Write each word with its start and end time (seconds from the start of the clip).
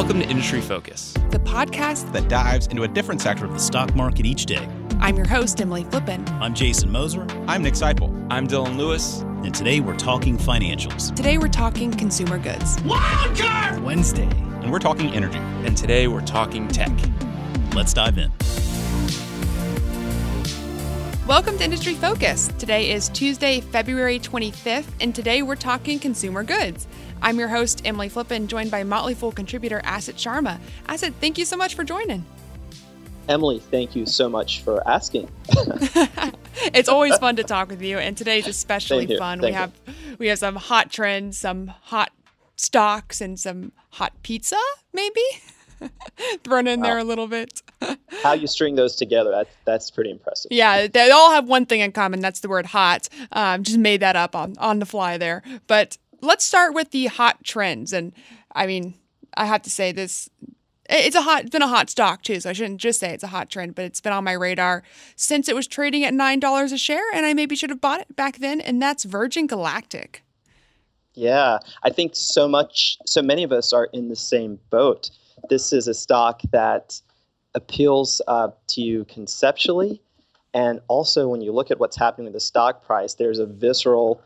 Welcome 0.00 0.20
to 0.20 0.28
Industry 0.30 0.62
Focus, 0.62 1.12
the 1.28 1.38
podcast 1.40 2.10
that 2.14 2.26
dives 2.26 2.68
into 2.68 2.84
a 2.84 2.88
different 2.88 3.20
sector 3.20 3.44
of 3.44 3.52
the 3.52 3.58
stock 3.58 3.94
market 3.94 4.24
each 4.24 4.46
day. 4.46 4.66
I'm 4.98 5.14
your 5.14 5.28
host, 5.28 5.60
Emily 5.60 5.84
Flippen. 5.84 6.26
I'm 6.40 6.54
Jason 6.54 6.90
Moser. 6.90 7.26
I'm 7.46 7.62
Nick 7.62 7.74
Sciple. 7.74 8.26
I'm 8.30 8.48
Dylan 8.48 8.78
Lewis. 8.78 9.20
And 9.20 9.54
today 9.54 9.80
we're 9.80 9.98
talking 9.98 10.38
financials. 10.38 11.14
Today 11.14 11.36
we're 11.36 11.48
talking 11.48 11.92
consumer 11.92 12.38
goods. 12.38 12.78
Wildcard 12.78 13.82
Wednesday. 13.82 14.30
And 14.62 14.72
we're 14.72 14.78
talking 14.78 15.12
energy. 15.12 15.36
And 15.36 15.76
today 15.76 16.08
we're 16.08 16.22
talking 16.22 16.66
tech. 16.68 16.98
Let's 17.74 17.92
dive 17.92 18.16
in. 18.16 18.32
Welcome 21.26 21.58
to 21.58 21.64
Industry 21.64 21.94
Focus. 21.94 22.48
Today 22.58 22.90
is 22.90 23.10
Tuesday, 23.10 23.60
February 23.60 24.18
25th, 24.18 24.88
and 25.00 25.14
today 25.14 25.42
we're 25.42 25.54
talking 25.54 25.98
consumer 25.98 26.42
goods. 26.42 26.88
I'm 27.22 27.38
your 27.38 27.48
host, 27.48 27.82
Emily 27.84 28.08
Flippen, 28.08 28.46
joined 28.46 28.70
by 28.70 28.82
Motley 28.82 29.14
Fool 29.14 29.32
contributor 29.32 29.80
Asit 29.84 30.14
Sharma. 30.14 30.58
Asit, 30.86 31.12
thank 31.20 31.36
you 31.36 31.44
so 31.44 31.56
much 31.56 31.74
for 31.74 31.84
joining. 31.84 32.24
Emily, 33.28 33.58
thank 33.58 33.94
you 33.94 34.06
so 34.06 34.28
much 34.28 34.62
for 34.62 34.86
asking. 34.88 35.30
it's 36.74 36.88
always 36.88 37.16
fun 37.18 37.36
to 37.36 37.44
talk 37.44 37.68
with 37.68 37.82
you, 37.82 37.98
and 37.98 38.16
today's 38.16 38.46
especially 38.46 39.06
fun. 39.18 39.40
Thank 39.40 39.50
we 39.50 39.52
have 39.52 39.72
we 40.18 40.26
have 40.28 40.38
some 40.38 40.56
hot 40.56 40.90
trends, 40.90 41.38
some 41.38 41.68
hot 41.68 42.10
stocks, 42.56 43.20
and 43.20 43.38
some 43.38 43.72
hot 43.90 44.12
pizza, 44.22 44.58
maybe 44.94 45.20
thrown 46.44 46.66
in 46.66 46.80
wow. 46.80 46.86
there 46.86 46.98
a 46.98 47.04
little 47.04 47.28
bit. 47.28 47.62
How 48.22 48.32
you 48.32 48.46
string 48.46 48.74
those 48.76 48.96
together, 48.96 49.30
that, 49.30 49.48
that's 49.64 49.90
pretty 49.90 50.10
impressive. 50.10 50.52
Yeah, 50.52 50.86
they 50.86 51.10
all 51.10 51.30
have 51.32 51.48
one 51.48 51.66
thing 51.66 51.80
in 51.80 51.92
common. 51.92 52.20
That's 52.20 52.40
the 52.40 52.48
word 52.48 52.66
hot. 52.66 53.08
Um, 53.32 53.62
just 53.62 53.78
made 53.78 54.00
that 54.00 54.16
up 54.16 54.34
on, 54.34 54.56
on 54.58 54.78
the 54.78 54.86
fly 54.86 55.16
there. 55.16 55.42
But 55.66 55.96
let's 56.20 56.44
start 56.44 56.74
with 56.74 56.90
the 56.90 57.06
hot 57.06 57.44
trends. 57.44 57.92
And 57.92 58.12
I 58.54 58.66
mean, 58.66 58.94
I 59.34 59.46
have 59.46 59.62
to 59.62 59.70
say 59.70 59.92
this 59.92 60.28
it's 60.90 61.16
a 61.16 61.22
hot 61.22 61.42
it's 61.42 61.50
been 61.50 61.62
a 61.62 61.68
hot 61.68 61.88
stock 61.88 62.22
too 62.22 62.40
so 62.40 62.50
i 62.50 62.52
shouldn't 62.52 62.80
just 62.80 62.98
say 62.98 63.12
it's 63.12 63.22
a 63.22 63.28
hot 63.28 63.48
trend 63.48 63.74
but 63.74 63.84
it's 63.84 64.00
been 64.00 64.12
on 64.12 64.24
my 64.24 64.32
radar 64.32 64.82
since 65.14 65.48
it 65.48 65.54
was 65.54 65.66
trading 65.66 66.04
at 66.04 66.12
nine 66.12 66.40
dollars 66.40 66.72
a 66.72 66.78
share 66.78 67.04
and 67.14 67.24
i 67.24 67.32
maybe 67.32 67.54
should 67.54 67.70
have 67.70 67.80
bought 67.80 68.00
it 68.00 68.16
back 68.16 68.38
then 68.38 68.60
and 68.60 68.82
that's 68.82 69.04
virgin 69.04 69.46
galactic 69.46 70.24
yeah 71.14 71.58
i 71.84 71.90
think 71.90 72.12
so 72.14 72.48
much 72.48 72.98
so 73.06 73.22
many 73.22 73.44
of 73.44 73.52
us 73.52 73.72
are 73.72 73.84
in 73.92 74.08
the 74.08 74.16
same 74.16 74.58
boat 74.70 75.10
this 75.48 75.72
is 75.72 75.86
a 75.86 75.94
stock 75.94 76.40
that 76.50 77.00
appeals 77.54 78.20
uh, 78.28 78.48
to 78.66 78.80
you 78.80 79.04
conceptually 79.04 80.02
and 80.54 80.80
also 80.88 81.28
when 81.28 81.40
you 81.40 81.52
look 81.52 81.70
at 81.70 81.78
what's 81.78 81.96
happening 81.96 82.24
with 82.24 82.34
the 82.34 82.40
stock 82.40 82.84
price 82.84 83.14
there's 83.14 83.38
a 83.38 83.46
visceral 83.46 84.20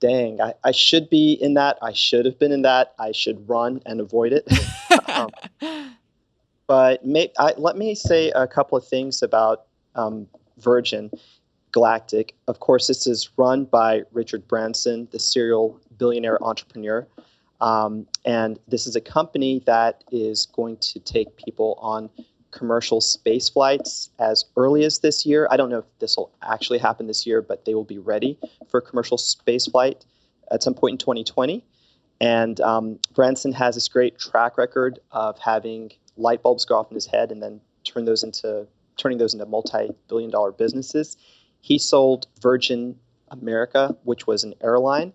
dang, 0.00 0.40
I, 0.40 0.54
I 0.64 0.70
should 0.72 1.08
be 1.08 1.32
in 1.32 1.54
that. 1.54 1.78
I 1.82 1.92
should 1.92 2.26
have 2.26 2.38
been 2.38 2.52
in 2.52 2.62
that. 2.62 2.94
I 2.98 3.12
should 3.12 3.48
run 3.48 3.80
and 3.86 4.00
avoid 4.00 4.32
it. 4.32 4.48
um, 5.08 5.30
but 6.66 7.04
may, 7.04 7.32
I, 7.38 7.54
let 7.56 7.76
me 7.76 7.94
say 7.94 8.30
a 8.30 8.46
couple 8.46 8.76
of 8.78 8.86
things 8.86 9.22
about 9.22 9.66
um, 9.94 10.26
Virgin 10.58 11.10
Galactic. 11.72 12.34
Of 12.48 12.60
course, 12.60 12.86
this 12.86 13.06
is 13.06 13.30
run 13.36 13.64
by 13.64 14.02
Richard 14.12 14.46
Branson, 14.46 15.08
the 15.10 15.18
serial 15.18 15.80
billionaire 15.98 16.42
entrepreneur. 16.42 17.06
Um, 17.60 18.06
and 18.24 18.58
this 18.68 18.86
is 18.86 18.96
a 18.96 19.00
company 19.00 19.62
that 19.66 20.04
is 20.10 20.46
going 20.46 20.76
to 20.78 21.00
take 21.00 21.36
people 21.36 21.78
on 21.80 22.10
commercial 22.54 23.00
space 23.00 23.48
flights 23.48 24.10
as 24.18 24.44
early 24.56 24.84
as 24.84 25.00
this 25.00 25.26
year. 25.26 25.48
I 25.50 25.56
don't 25.56 25.70
know 25.70 25.78
if 25.78 25.98
this 25.98 26.16
will 26.16 26.32
actually 26.42 26.78
happen 26.78 27.06
this 27.06 27.26
year, 27.26 27.42
but 27.42 27.64
they 27.64 27.74
will 27.74 27.84
be 27.84 27.98
ready 27.98 28.38
for 28.68 28.80
commercial 28.80 29.18
space 29.18 29.66
flight 29.66 30.04
at 30.50 30.62
some 30.62 30.74
point 30.74 30.94
in 30.94 30.98
2020. 30.98 31.64
And 32.20 32.60
um, 32.60 32.98
Branson 33.12 33.52
has 33.52 33.74
this 33.74 33.88
great 33.88 34.18
track 34.18 34.56
record 34.56 35.00
of 35.10 35.38
having 35.38 35.90
light 36.16 36.42
bulbs 36.42 36.64
go 36.64 36.76
off 36.76 36.90
in 36.90 36.94
his 36.94 37.06
head 37.06 37.32
and 37.32 37.42
then 37.42 37.60
turn 37.82 38.04
those 38.04 38.22
into 38.22 38.66
turning 38.96 39.18
those 39.18 39.34
into 39.34 39.44
multi-billion 39.46 40.30
dollar 40.30 40.52
businesses. 40.52 41.16
He 41.60 41.78
sold 41.78 42.28
Virgin 42.40 42.96
America, 43.28 43.96
which 44.04 44.28
was 44.28 44.44
an 44.44 44.54
airline, 44.62 45.12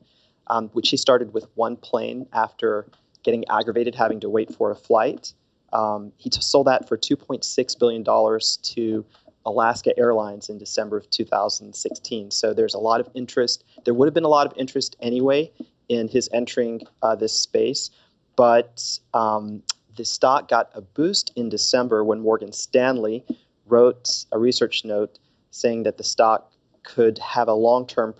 um, 0.47 0.68
which 0.74 0.90
he 0.90 0.97
started 0.97 1.34
with 1.34 1.47
one 1.56 1.78
plane 1.78 2.28
after 2.34 2.88
getting 3.24 3.46
aggravated 3.50 3.96
having 3.96 4.19
to 4.19 4.30
wait 4.30 4.53
for 4.53 4.69
a 4.72 4.75
flight. 4.75 5.34
Um, 5.74 6.12
he 6.18 6.30
sold 6.31 6.68
that 6.68 6.88
for 6.88 6.97
$2.6 6.97 7.80
billion 7.80 8.03
to 8.03 9.06
Alaska 9.46 9.97
Airlines 9.97 10.50
in 10.50 10.57
December 10.57 10.97
of 10.97 11.09
2016. 11.09 12.31
So 12.31 12.53
there's 12.53 12.74
a 12.74 12.80
lot 12.80 13.00
of 13.00 13.09
interest. 13.13 13.63
There 13.85 13.94
would 13.94 14.07
have 14.07 14.13
been 14.13 14.25
a 14.25 14.30
lot 14.30 14.46
of 14.46 14.53
interest 14.57 14.96
anyway 15.00 15.52
in 15.88 16.07
his 16.07 16.30
entering 16.34 16.81
uh, 17.02 17.16
this 17.16 17.34
space, 17.34 17.90
but 18.35 19.00
um, 19.13 19.63
the 19.96 20.06
stock 20.06 20.47
got 20.47 20.69
a 20.74 20.81
boost 20.81 21.31
in 21.35 21.50
December 21.50 22.03
when 22.03 22.19
Morgan 22.19 22.51
Stanley 22.51 23.25
wrote 23.66 24.25
a 24.31 24.38
research 24.38 24.86
note 24.86 25.19
saying 25.51 25.84
that 25.84 25.97
the 25.97 26.03
stock 26.03 26.51
could 26.84 27.18
have 27.19 27.47
a 27.47 27.53
long 27.53 27.86
term 27.86 28.13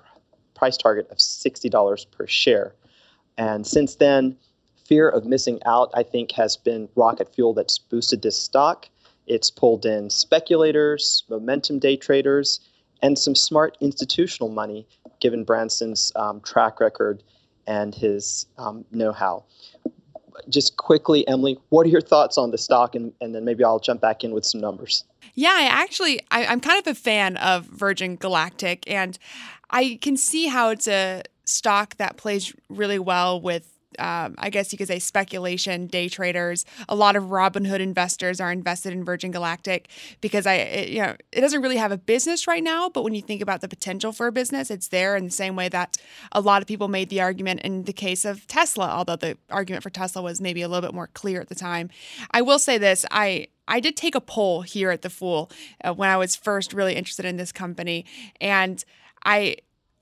price 0.56 0.78
target 0.78 1.10
of 1.10 1.18
$60 1.18 2.12
per 2.12 2.28
share. 2.28 2.76
And 3.38 3.66
since 3.66 3.96
then, 3.96 4.38
fear 4.90 5.08
of 5.08 5.24
missing 5.24 5.60
out, 5.68 5.92
I 5.94 6.02
think, 6.02 6.32
has 6.32 6.58
been 6.58 6.90
rocket 6.96 7.34
fuel 7.34 7.54
that's 7.54 7.78
boosted 7.78 8.24
this 8.24 8.36
stock. 8.36 8.90
It's 9.28 9.52
pulled 9.52 9.86
in 9.86 10.10
speculators, 10.10 11.24
momentum 11.30 11.78
day 11.78 11.96
traders, 11.96 12.60
and 13.04 13.18
some 13.18 13.36
smart 13.36 13.78
institutional 13.80 14.50
money, 14.50 14.88
given 15.22 15.44
Branson's 15.44 16.12
um, 16.16 16.42
track 16.42 16.80
record 16.80 17.22
and 17.68 17.94
his 17.94 18.48
um, 18.58 18.84
know 18.92 19.12
how. 19.12 19.46
Just 20.50 20.78
quickly, 20.78 21.28
Emily, 21.28 21.60
what 21.70 21.86
are 21.86 21.90
your 21.90 22.02
thoughts 22.02 22.38
on 22.38 22.50
the 22.50 22.58
stock? 22.58 22.96
And, 22.96 23.14
and 23.22 23.36
then 23.36 23.46
maybe 23.46 23.64
I'll 23.64 23.80
jump 23.80 24.02
back 24.02 24.24
in 24.24 24.32
with 24.32 24.44
some 24.44 24.60
numbers. 24.60 25.04
Yeah, 25.36 25.54
I 25.54 25.66
actually, 25.66 26.20
I, 26.32 26.48
I'm 26.48 26.60
kind 26.60 26.80
of 26.80 26.88
a 26.88 26.96
fan 26.96 27.38
of 27.38 27.66
Virgin 27.66 28.16
Galactic, 28.16 28.90
and 28.90 29.20
I 29.70 30.00
can 30.02 30.18
see 30.18 30.48
how 30.48 30.70
it's 30.70 30.88
a 30.88 31.22
stock 31.46 31.98
that 31.98 32.18
plays 32.18 32.56
really 32.70 33.00
well 33.00 33.40
with 33.40 33.79
um, 34.00 34.36
I 34.38 34.50
guess 34.50 34.72
you 34.72 34.78
could 34.78 34.88
say 34.88 35.00
speculation 35.00 35.88
day 35.88 36.10
traders. 36.10 36.66
A 36.88 36.96
lot 36.96 37.16
of 37.16 37.26
Robinhood 37.26 37.80
investors 37.80 38.40
are 38.40 38.52
invested 38.52 38.94
in 38.94 39.04
Virgin 39.04 39.32
Galactic 39.32 39.90
because 40.22 40.46
I, 40.46 40.56
it, 40.56 40.90
you 40.90 41.02
know, 41.02 41.16
it 41.32 41.42
doesn't 41.42 41.62
really 41.62 41.78
have 41.78 41.92
a 41.92 41.98
business 41.98 42.48
right 42.48 42.64
now, 42.64 42.90
but 42.90 43.04
when 43.04 43.14
you 43.14 43.22
think 43.22 43.42
about 43.42 43.62
the 43.62 43.68
potential 43.68 44.12
for 44.12 44.28
a 44.28 44.32
business, 44.32 44.72
it's 44.72 44.88
there 44.88 45.16
in 45.16 45.26
the 45.26 45.32
same 45.32 45.56
way 45.56 45.70
that 45.70 45.98
a 46.32 46.42
lot 46.42 46.62
of 46.62 46.68
people 46.68 46.88
made 46.88 47.10
the 47.10 47.22
argument 47.22 47.62
in 47.62 47.84
the 47.84 47.94
case 47.94 48.26
of 48.26 48.48
Tesla, 48.48 48.90
although 48.90 49.16
the 49.16 49.38
argument 49.50 49.84
for 49.84 49.90
Tesla 49.90 50.22
was 50.22 50.42
maybe 50.42 50.62
a 50.62 50.68
little 50.68 50.88
bit 50.88 50.96
more 50.96 51.08
clear 51.08 51.42
at 51.42 51.50
the 51.50 51.56
time. 51.56 51.90
I 52.32 52.42
will 52.42 52.60
say 52.60 52.78
this, 52.78 53.06
I 53.12 53.48
I 53.68 53.80
did 53.80 53.96
take 53.96 54.16
a 54.16 54.22
poll 54.22 54.64
here 54.64 54.90
at 54.90 55.04
the 55.04 55.12
Fool 55.12 55.52
uh, 55.84 55.94
when 55.94 56.10
I 56.10 56.18
was 56.18 56.36
first 56.36 56.74
really 56.74 56.96
interested 56.96 57.26
in 57.26 57.38
this 57.38 57.52
company, 57.52 58.06
and 58.42 58.84
I 59.24 59.58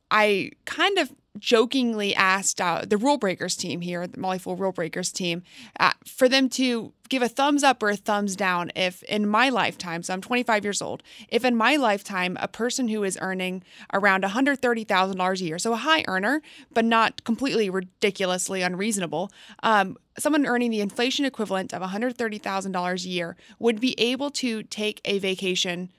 I 0.10 0.52
kind 0.66 0.98
of 0.98 1.12
jokingly 1.40 2.16
asked 2.16 2.60
uh, 2.62 2.84
the 2.86 2.98
rule 2.98 3.18
breakers 3.18 3.56
team 3.56 3.82
here, 3.82 4.06
the 4.08 4.20
Motley 4.20 4.40
Fool 4.40 4.56
rule 4.56 4.72
breakers 4.72 5.12
team, 5.12 5.44
uh, 5.80 5.92
for 6.06 6.28
them 6.30 6.50
to 6.50 6.94
give 7.10 7.22
a 7.22 7.30
thumbs 7.30 7.64
up 7.64 7.82
or 7.82 7.90
a 7.90 7.96
thumbs 7.96 8.36
down 8.36 8.72
if 8.76 9.04
in 9.04 9.28
my 9.28 9.50
lifetime, 9.50 10.04
so 10.04 10.14
I'm 10.14 10.22
25 10.22 10.64
years 10.64 10.82
old, 10.82 11.04
if 11.30 11.46
in 11.46 11.56
my 11.56 11.76
lifetime 11.76 12.38
a 12.40 12.48
person 12.48 12.88
who 12.88 13.04
is 13.04 13.18
earning 13.22 13.64
around 13.94 14.24
$130,000 14.24 15.42
a 15.42 15.44
year, 15.44 15.60
so 15.60 15.74
a 15.74 15.78
high 15.78 16.04
earner, 16.08 16.42
but 16.72 16.86
not 16.86 17.24
completely 17.24 17.70
ridiculously 17.70 18.62
unreasonable, 18.62 19.32
um, 19.64 19.98
someone 20.18 20.46
earning 20.46 20.72
the 20.72 20.82
inflation 20.82 21.26
equivalent 21.26 21.74
of 21.74 21.82
$130,000 21.82 23.06
a 23.06 23.08
year 23.08 23.38
would 23.60 23.80
be 23.80 23.96
able 24.00 24.30
to 24.32 24.64
take 24.64 25.02
a 25.06 25.20
vacation 25.20 25.92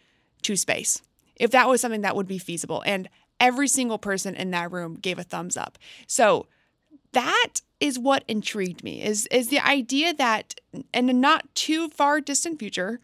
to 0.43 0.57
space 0.57 1.03
if 1.39 1.51
that 1.53 1.69
was 1.69 1.81
something 1.81 2.03
that 2.03 2.17
would 2.17 2.27
be 2.27 2.39
feasible. 2.39 2.83
And 2.85 3.09
every 3.41 3.69
single 3.69 3.99
person 3.99 4.35
in 4.35 4.51
that 4.51 4.73
room 4.73 4.95
gave 4.95 5.19
a 5.19 5.23
thumbs 5.23 5.57
up. 5.57 5.79
So 6.07 6.47
that 7.13 7.61
is 7.81 7.99
what 7.99 8.25
intrigued 8.27 8.83
me 8.83 9.03
is 9.03 9.27
is 9.27 9.49
the 9.49 9.61
idea 9.61 10.13
that 10.15 10.55
in 10.93 11.09
a 11.09 11.13
not 11.13 11.55
too 11.55 11.89
far 11.91 12.21
distant 12.21 12.59
future 12.59 13.01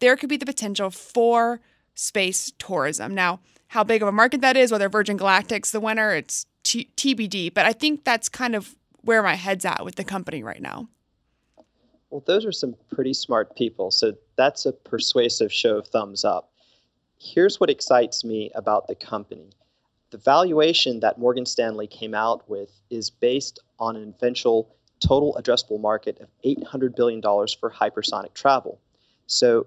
there 0.00 0.16
could 0.16 0.28
be 0.28 0.36
the 0.36 0.46
potential 0.46 0.90
for 0.90 1.60
space 1.94 2.52
tourism. 2.58 3.14
Now, 3.14 3.40
how 3.68 3.84
big 3.84 4.02
of 4.02 4.08
a 4.08 4.12
market 4.12 4.40
that 4.40 4.56
is, 4.56 4.70
whether 4.70 4.88
Virgin 4.88 5.18
Galactic's 5.18 5.72
the 5.72 5.80
winner, 5.80 6.14
it's 6.14 6.46
t- 6.62 6.88
TBD, 6.96 7.52
but 7.52 7.66
I 7.66 7.72
think 7.72 8.04
that's 8.04 8.28
kind 8.28 8.54
of 8.54 8.76
where 9.02 9.22
my 9.22 9.34
head's 9.34 9.64
at 9.64 9.84
with 9.84 9.96
the 9.96 10.04
company 10.04 10.42
right 10.42 10.62
now. 10.62 10.88
Well, 12.10 12.22
those 12.26 12.46
are 12.46 12.52
some 12.52 12.74
pretty 12.90 13.12
smart 13.12 13.54
people. 13.56 13.90
So 13.90 14.14
that's 14.36 14.64
a 14.64 14.72
persuasive 14.72 15.52
show 15.52 15.78
of 15.78 15.88
thumbs 15.88 16.24
up. 16.24 16.50
Here's 17.18 17.60
what 17.60 17.68
excites 17.68 18.24
me 18.24 18.50
about 18.54 18.86
the 18.86 18.94
company 18.94 19.50
the 20.10 20.18
valuation 20.18 21.00
that 21.00 21.18
Morgan 21.18 21.46
Stanley 21.46 21.86
came 21.86 22.14
out 22.14 22.48
with 22.48 22.70
is 22.90 23.10
based 23.10 23.58
on 23.78 23.96
an 23.96 24.14
eventual 24.16 24.74
total 25.00 25.38
addressable 25.40 25.80
market 25.80 26.18
of 26.20 26.28
$800 26.44 26.96
billion 26.96 27.20
for 27.22 27.70
hypersonic 27.70 28.34
travel. 28.34 28.80
So, 29.26 29.66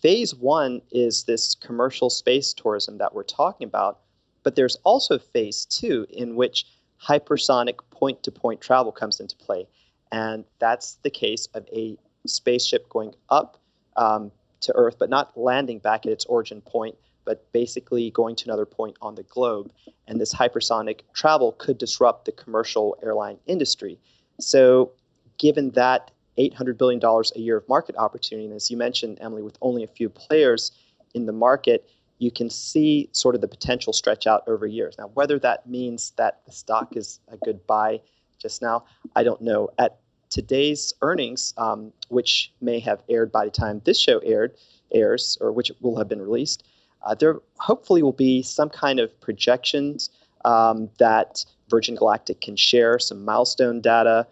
phase 0.00 0.34
one 0.34 0.82
is 0.90 1.24
this 1.24 1.54
commercial 1.54 2.10
space 2.10 2.52
tourism 2.52 2.98
that 2.98 3.14
we're 3.14 3.22
talking 3.22 3.66
about, 3.66 4.00
but 4.42 4.56
there's 4.56 4.76
also 4.84 5.18
phase 5.18 5.64
two 5.66 6.06
in 6.10 6.36
which 6.36 6.66
hypersonic 7.02 7.78
point 7.90 8.22
to 8.22 8.30
point 8.30 8.60
travel 8.60 8.92
comes 8.92 9.20
into 9.20 9.36
play. 9.36 9.66
And 10.10 10.44
that's 10.58 10.98
the 11.02 11.10
case 11.10 11.48
of 11.54 11.66
a 11.72 11.98
spaceship 12.26 12.88
going 12.88 13.14
up 13.28 13.58
um, 13.96 14.30
to 14.60 14.74
Earth, 14.74 14.96
but 14.98 15.10
not 15.10 15.36
landing 15.36 15.78
back 15.78 16.06
at 16.06 16.12
its 16.12 16.24
origin 16.26 16.60
point, 16.60 16.96
but 17.24 17.50
basically 17.52 18.10
going 18.10 18.36
to 18.36 18.44
another 18.46 18.66
point 18.66 18.96
on 19.00 19.14
the 19.14 19.22
globe. 19.24 19.72
And 20.06 20.20
this 20.20 20.34
hypersonic 20.34 21.00
travel 21.14 21.52
could 21.52 21.78
disrupt 21.78 22.24
the 22.24 22.32
commercial 22.32 22.96
airline 23.02 23.38
industry. 23.46 23.98
So, 24.40 24.92
given 25.38 25.70
that 25.70 26.10
$800 26.38 26.78
billion 26.78 27.00
a 27.02 27.38
year 27.38 27.56
of 27.56 27.68
market 27.68 27.96
opportunity, 27.96 28.46
and 28.46 28.54
as 28.54 28.70
you 28.70 28.76
mentioned, 28.76 29.18
Emily, 29.20 29.42
with 29.42 29.56
only 29.60 29.84
a 29.84 29.88
few 29.88 30.08
players 30.08 30.72
in 31.14 31.26
the 31.26 31.32
market, 31.32 31.88
you 32.18 32.30
can 32.30 32.50
see 32.50 33.08
sort 33.12 33.34
of 33.34 33.40
the 33.40 33.48
potential 33.48 33.92
stretch 33.92 34.26
out 34.26 34.42
over 34.46 34.66
years. 34.66 34.96
Now, 34.98 35.08
whether 35.14 35.38
that 35.40 35.68
means 35.68 36.12
that 36.16 36.40
the 36.46 36.52
stock 36.52 36.96
is 36.96 37.20
a 37.28 37.36
good 37.38 37.66
buy 37.66 38.00
just 38.38 38.62
now, 38.62 38.84
I 39.16 39.22
don't 39.24 39.40
know. 39.40 39.70
At 39.78 39.98
today's 40.30 40.92
earnings, 41.02 41.54
um, 41.56 41.92
which 42.08 42.52
may 42.60 42.78
have 42.80 43.02
aired 43.08 43.32
by 43.32 43.44
the 43.44 43.50
time 43.50 43.80
this 43.84 43.98
show 43.98 44.18
aired, 44.18 44.56
airs, 44.92 45.38
or 45.40 45.52
which 45.52 45.72
will 45.80 45.96
have 45.96 46.08
been 46.08 46.20
released, 46.20 46.64
uh, 47.04 47.14
there 47.14 47.40
hopefully 47.58 48.02
will 48.02 48.12
be 48.12 48.42
some 48.42 48.68
kind 48.68 48.98
of 48.98 49.18
projections 49.20 50.10
um, 50.44 50.90
that 50.98 51.44
Virgin 51.68 51.94
Galactic 51.94 52.40
can 52.40 52.56
share, 52.56 52.98
some 52.98 53.24
milestone 53.24 53.80
data, 53.80 54.26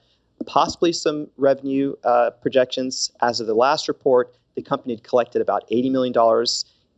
possibly 0.47 0.93
some 0.93 1.29
revenue 1.37 1.95
uh, 2.05 2.31
projections. 2.41 3.11
As 3.21 3.41
of 3.41 3.47
the 3.47 3.55
last 3.55 3.89
report, 3.89 4.37
the 4.55 4.63
company 4.63 4.95
had 4.95 5.05
collected 5.05 5.41
about 5.41 5.69
$80 5.71 5.91
million 5.91 6.47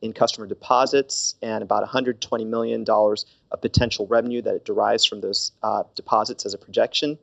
in 0.03 0.13
customer 0.13 0.47
deposits 0.47 1.37
and 1.43 1.63
about 1.63 1.89
$120 1.89 2.47
million 2.47 2.85
of 2.89 3.61
potential 3.61 4.07
revenue 4.07 4.43
that 4.43 4.55
it 4.55 4.65
derives 4.65 5.05
from 5.05 5.21
those 5.21 5.53
uh, 5.63 5.85
deposits 5.95 6.45
as 6.45 6.55
a 6.55 6.59
projection. 6.59 7.19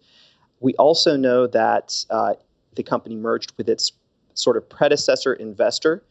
We 0.61 0.73
also 0.75 1.17
know 1.17 1.47
that 1.47 2.05
uh, 2.09 2.35
the 2.75 2.83
company 2.83 3.15
merged 3.15 3.53
with 3.57 3.67
its 3.67 3.91
sort 4.33 4.57
of 4.57 4.69
predecessor 4.69 5.33
investor 5.33 6.03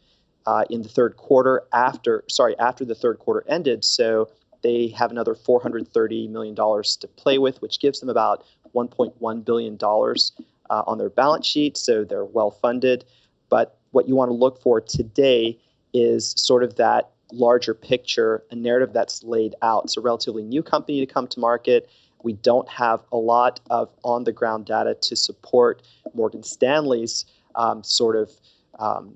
uh, 0.46 0.64
in 0.70 0.82
the 0.82 0.88
third 0.88 1.16
quarter 1.16 1.62
after, 1.72 2.24
sorry, 2.28 2.58
after 2.58 2.84
the 2.84 2.94
third 2.94 3.18
quarter 3.18 3.44
ended. 3.48 3.84
So 3.84 4.28
they 4.62 4.88
have 4.88 5.10
another 5.10 5.34
$430 5.34 6.30
million 6.30 6.54
to 6.54 7.08
play 7.16 7.38
with, 7.38 7.60
which 7.62 7.80
gives 7.80 8.00
them 8.00 8.08
about 8.08 8.44
$1.1 8.74 9.44
billion 9.44 9.78
uh, 9.82 10.82
on 10.86 10.98
their 10.98 11.10
balance 11.10 11.46
sheet. 11.46 11.76
So 11.76 12.04
they're 12.04 12.24
well 12.24 12.50
funded. 12.50 13.04
But 13.48 13.78
what 13.90 14.08
you 14.08 14.14
want 14.14 14.30
to 14.30 14.34
look 14.34 14.60
for 14.62 14.80
today 14.80 15.58
is 15.92 16.34
sort 16.36 16.62
of 16.62 16.76
that 16.76 17.10
larger 17.32 17.74
picture, 17.74 18.44
a 18.50 18.56
narrative 18.56 18.92
that's 18.92 19.22
laid 19.22 19.54
out. 19.62 19.84
It's 19.84 19.96
a 19.96 20.00
relatively 20.00 20.42
new 20.42 20.62
company 20.62 21.04
to 21.04 21.12
come 21.12 21.26
to 21.28 21.40
market. 21.40 21.88
We 22.22 22.34
don't 22.34 22.68
have 22.68 23.00
a 23.12 23.16
lot 23.16 23.60
of 23.70 23.88
on 24.04 24.24
the 24.24 24.32
ground 24.32 24.66
data 24.66 24.94
to 24.94 25.16
support 25.16 25.82
Morgan 26.14 26.42
Stanley's 26.42 27.24
um, 27.54 27.82
sort 27.82 28.16
of 28.16 28.30
um, 28.78 29.14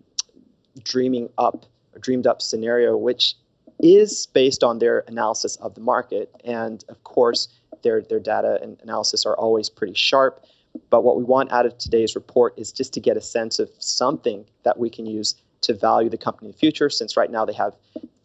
dreaming 0.83 1.29
up, 1.39 1.67
a 1.95 1.99
dreamed 1.99 2.27
up 2.27 2.43
scenario, 2.43 2.97
which 2.97 3.35
is 3.81 4.27
based 4.27 4.63
on 4.63 4.79
their 4.79 5.05
analysis 5.07 5.57
of 5.57 5.75
the 5.75 5.81
market. 5.81 6.31
And 6.45 6.85
of 6.89 7.03
course, 7.05 7.49
their, 7.83 8.03
their 8.03 8.21
data 8.21 8.59
and 8.63 8.79
analysis 8.83 9.27
are 9.27 9.37
always 9.37 9.69
pretty 9.69 9.95
sharp. 9.95 10.45
But 10.91 11.05
what 11.05 11.17
we 11.17 11.25
want 11.25 11.53
out 11.53 11.67
of 11.67 11.79
today's 11.79 12.15
report 12.15 12.55
is 12.57 12.73
just 12.73 12.93
to 12.95 13.01
get 13.01 13.17
a 13.17 13.21
sense 13.21 13.59
of 13.59 13.71
something 13.79 14.45
that 14.65 14.79
we 14.79 14.91
can 14.91 15.07
use 15.07 15.37
to 15.63 15.75
value 15.75 16.11
the 16.11 16.19
company 16.19 16.49
in 16.49 16.53
the 16.53 16.59
future, 16.59 16.91
since 16.91 17.17
right 17.17 17.31
now 17.31 17.45
they 17.45 17.53
have 17.53 17.75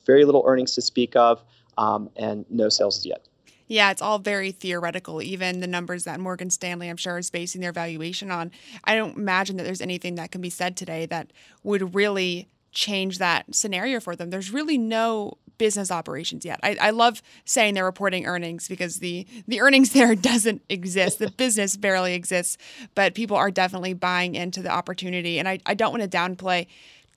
very 0.05 0.25
little 0.25 0.43
earnings 0.47 0.73
to 0.75 0.81
speak 0.81 1.15
of 1.15 1.41
um, 1.77 2.09
and 2.15 2.45
no 2.49 2.67
sales 2.69 3.05
yet. 3.05 3.28
Yeah, 3.69 3.91
it's 3.91 4.01
all 4.01 4.17
very 4.17 4.51
theoretical. 4.51 5.21
Even 5.21 5.59
the 5.59 5.67
numbers 5.67 6.03
that 6.03 6.19
Morgan 6.19 6.49
Stanley, 6.49 6.89
I'm 6.89 6.97
sure, 6.97 7.19
is 7.19 7.29
basing 7.29 7.61
their 7.61 7.71
valuation 7.71 8.31
on. 8.31 8.51
I 8.83 8.95
don't 8.95 9.15
imagine 9.15 9.57
that 9.57 9.63
there's 9.63 9.79
anything 9.79 10.15
that 10.15 10.31
can 10.31 10.41
be 10.41 10.49
said 10.49 10.75
today 10.75 11.05
that 11.05 11.31
would 11.63 11.93
really 11.93 12.49
change 12.71 13.19
that 13.19 13.53
scenario 13.53 13.99
for 13.99 14.15
them. 14.15 14.31
There's 14.31 14.51
really 14.51 14.77
no 14.77 15.37
business 15.59 15.91
operations 15.91 16.45
yet. 16.45 16.59
I, 16.63 16.77
I 16.81 16.89
love 16.89 17.21
saying 17.45 17.75
they're 17.75 17.85
reporting 17.85 18.25
earnings 18.25 18.67
because 18.67 18.99
the 18.99 19.27
the 19.47 19.61
earnings 19.61 19.89
there 19.93 20.15
doesn't 20.15 20.63
exist. 20.67 21.19
The 21.19 21.29
business 21.29 21.77
barely 21.77 22.15
exists, 22.15 22.57
but 22.95 23.13
people 23.13 23.37
are 23.37 23.51
definitely 23.51 23.93
buying 23.93 24.33
into 24.33 24.63
the 24.63 24.69
opportunity. 24.69 25.37
And 25.37 25.47
I, 25.47 25.59
I 25.67 25.75
don't 25.75 25.91
want 25.91 26.09
to 26.09 26.17
downplay 26.17 26.65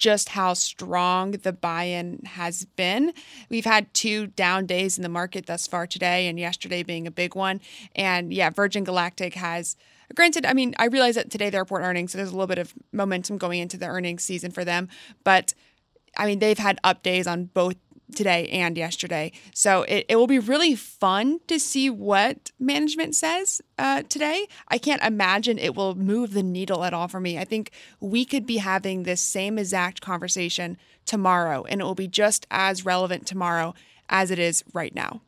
just 0.02 0.30
how 0.30 0.52
strong 0.52 1.30
the 1.30 1.52
buy 1.52 1.84
in 1.84 2.18
has 2.24 2.64
been. 2.74 3.12
We've 3.48 3.64
had 3.64 3.94
two 3.94 4.26
down 4.26 4.66
days 4.66 4.98
in 4.98 5.04
the 5.04 5.08
market 5.08 5.46
thus 5.46 5.68
far 5.68 5.86
today, 5.86 6.26
and 6.26 6.40
yesterday 6.40 6.82
being 6.82 7.06
a 7.06 7.10
big 7.12 7.36
one. 7.36 7.60
And 7.94 8.34
yeah, 8.34 8.50
Virgin 8.50 8.82
Galactic 8.82 9.34
has. 9.34 9.76
Granted, 10.16 10.44
I 10.44 10.54
mean, 10.54 10.74
I 10.76 10.86
realize 10.86 11.14
that 11.14 11.30
today 11.30 11.50
they 11.50 11.58
report 11.58 11.84
earnings, 11.84 12.10
so 12.10 12.18
there's 12.18 12.30
a 12.30 12.32
little 12.32 12.48
bit 12.48 12.58
of 12.58 12.74
momentum 12.92 13.38
going 13.38 13.60
into 13.60 13.76
the 13.76 13.86
earnings 13.86 14.24
season 14.24 14.50
for 14.50 14.64
them. 14.64 14.88
But 15.22 15.54
I 16.16 16.26
mean, 16.26 16.40
they've 16.40 16.58
had 16.58 16.80
up 16.82 17.04
days 17.04 17.28
on 17.28 17.44
both 17.44 17.76
today 18.14 18.48
and 18.48 18.76
yesterday. 18.76 19.32
So 19.54 19.82
it, 19.82 20.06
it 20.08 20.16
will 20.16 20.26
be 20.26 20.38
really 20.38 20.74
fun 20.74 21.40
to 21.48 21.58
see 21.58 21.90
what 21.90 22.50
management 22.58 23.14
says 23.14 23.60
uh, 23.78 24.02
today. 24.08 24.46
I 24.68 24.78
can't 24.78 25.02
imagine 25.02 25.58
it 25.58 25.74
will 25.74 25.94
move 25.94 26.32
the 26.32 26.42
needle 26.42 26.84
at 26.84 26.94
all 26.94 27.08
for 27.08 27.20
me. 27.20 27.38
I 27.38 27.44
think 27.44 27.70
we 28.00 28.24
could 28.24 28.46
be 28.46 28.58
having 28.58 29.02
this 29.02 29.20
same 29.20 29.58
exact 29.58 30.00
conversation 30.00 30.76
tomorrow, 31.04 31.64
and 31.64 31.80
it 31.80 31.84
will 31.84 31.94
be 31.94 32.08
just 32.08 32.46
as 32.50 32.84
relevant 32.84 33.26
tomorrow 33.26 33.74
as 34.08 34.30
it 34.30 34.38
is 34.38 34.62
right 34.72 34.94
now. 34.94 35.20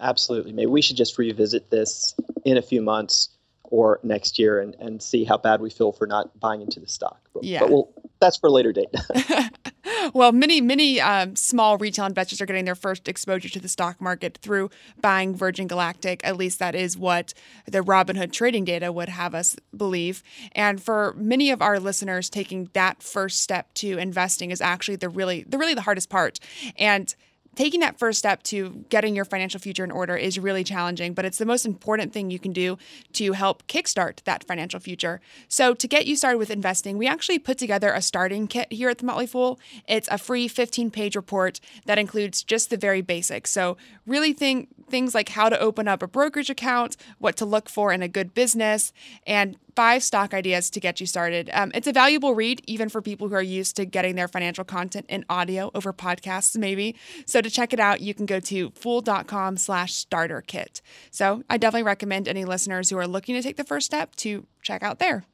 Absolutely. 0.00 0.52
Maybe 0.52 0.66
we 0.66 0.82
should 0.82 0.96
just 0.96 1.16
revisit 1.16 1.70
this 1.70 2.14
in 2.44 2.56
a 2.56 2.62
few 2.62 2.82
months 2.82 3.28
or 3.72 3.98
next 4.02 4.38
year 4.38 4.60
and, 4.60 4.76
and 4.78 5.02
see 5.02 5.24
how 5.24 5.38
bad 5.38 5.62
we 5.62 5.70
feel 5.70 5.92
for 5.92 6.06
not 6.06 6.38
buying 6.38 6.60
into 6.60 6.78
the 6.78 6.86
stock. 6.86 7.18
But, 7.32 7.42
yeah. 7.42 7.60
but 7.60 7.70
we'll, 7.70 7.88
that's 8.20 8.36
for 8.36 8.48
a 8.48 8.50
later 8.50 8.70
date. 8.70 8.90
well, 10.12 10.30
many, 10.30 10.60
many 10.60 11.00
um, 11.00 11.34
small 11.36 11.78
retail 11.78 12.04
investors 12.04 12.42
are 12.42 12.46
getting 12.46 12.66
their 12.66 12.74
first 12.74 13.08
exposure 13.08 13.48
to 13.48 13.58
the 13.58 13.70
stock 13.70 13.98
market 13.98 14.36
through 14.42 14.68
buying 15.00 15.34
Virgin 15.34 15.66
Galactic. 15.68 16.20
At 16.22 16.36
least 16.36 16.58
that 16.58 16.74
is 16.74 16.98
what 16.98 17.32
the 17.64 17.80
Robinhood 17.80 18.30
trading 18.30 18.66
data 18.66 18.92
would 18.92 19.08
have 19.08 19.34
us 19.34 19.56
believe. 19.74 20.22
And 20.52 20.80
for 20.82 21.14
many 21.16 21.50
of 21.50 21.62
our 21.62 21.80
listeners, 21.80 22.28
taking 22.28 22.68
that 22.74 23.02
first 23.02 23.40
step 23.40 23.72
to 23.76 23.96
investing 23.96 24.50
is 24.50 24.60
actually 24.60 24.96
the 24.96 25.08
really, 25.08 25.44
the 25.48 25.56
really 25.56 25.74
the 25.74 25.80
hardest 25.80 26.10
part. 26.10 26.40
And 26.76 27.14
taking 27.54 27.80
that 27.80 27.98
first 27.98 28.18
step 28.18 28.42
to 28.44 28.84
getting 28.88 29.14
your 29.14 29.24
financial 29.24 29.60
future 29.60 29.84
in 29.84 29.90
order 29.90 30.16
is 30.16 30.38
really 30.38 30.64
challenging, 30.64 31.14
but 31.14 31.24
it's 31.24 31.38
the 31.38 31.46
most 31.46 31.66
important 31.66 32.12
thing 32.12 32.30
you 32.30 32.38
can 32.38 32.52
do 32.52 32.78
to 33.12 33.32
help 33.32 33.66
kickstart 33.66 34.22
that 34.24 34.44
financial 34.44 34.80
future. 34.80 35.20
So, 35.48 35.74
to 35.74 35.88
get 35.88 36.06
you 36.06 36.16
started 36.16 36.38
with 36.38 36.50
investing, 36.50 36.98
we 36.98 37.06
actually 37.06 37.38
put 37.38 37.58
together 37.58 37.92
a 37.92 38.02
starting 38.02 38.46
kit 38.46 38.72
here 38.72 38.88
at 38.88 38.98
the 38.98 39.04
Motley 39.04 39.26
Fool. 39.26 39.60
It's 39.86 40.08
a 40.10 40.18
free 40.18 40.48
15 40.48 40.90
page 40.90 41.16
report 41.16 41.60
that 41.86 41.98
includes 41.98 42.42
just 42.42 42.70
the 42.70 42.76
very 42.76 43.02
basics. 43.02 43.50
So, 43.50 43.76
really 44.06 44.32
think 44.32 44.68
things 44.88 45.14
like 45.14 45.30
how 45.30 45.48
to 45.48 45.58
open 45.58 45.88
up 45.88 46.02
a 46.02 46.06
brokerage 46.06 46.50
account, 46.50 46.96
what 47.18 47.36
to 47.36 47.46
look 47.46 47.68
for 47.68 47.92
in 47.92 48.02
a 48.02 48.08
good 48.08 48.34
business, 48.34 48.92
and 49.26 49.56
five 49.74 50.02
stock 50.02 50.34
ideas 50.34 50.70
to 50.70 50.80
get 50.80 51.00
you 51.00 51.06
started. 51.06 51.50
Um, 51.52 51.72
it's 51.74 51.86
a 51.86 51.92
valuable 51.92 52.34
read, 52.34 52.62
even 52.66 52.88
for 52.88 53.00
people 53.00 53.28
who 53.28 53.34
are 53.34 53.42
used 53.42 53.76
to 53.76 53.84
getting 53.84 54.16
their 54.16 54.28
financial 54.28 54.64
content 54.64 55.06
in 55.08 55.24
audio 55.28 55.70
over 55.74 55.92
podcasts, 55.92 56.56
maybe. 56.56 56.94
So 57.26 57.40
to 57.42 57.50
check 57.50 57.72
it 57.72 57.80
out, 57.80 58.00
you 58.00 58.14
can 58.14 58.26
go 58.26 58.40
to 58.40 58.70
fool.com 58.70 59.56
slash 59.56 59.94
starter 59.94 60.40
kit. 60.40 60.80
So 61.10 61.42
I 61.50 61.56
definitely 61.56 61.84
recommend 61.84 62.28
any 62.28 62.44
listeners 62.44 62.90
who 62.90 62.98
are 62.98 63.06
looking 63.06 63.34
to 63.34 63.42
take 63.42 63.56
the 63.56 63.64
first 63.64 63.86
step 63.86 64.14
to 64.16 64.46
check 64.62 64.82
out 64.82 64.98
there. 64.98 65.24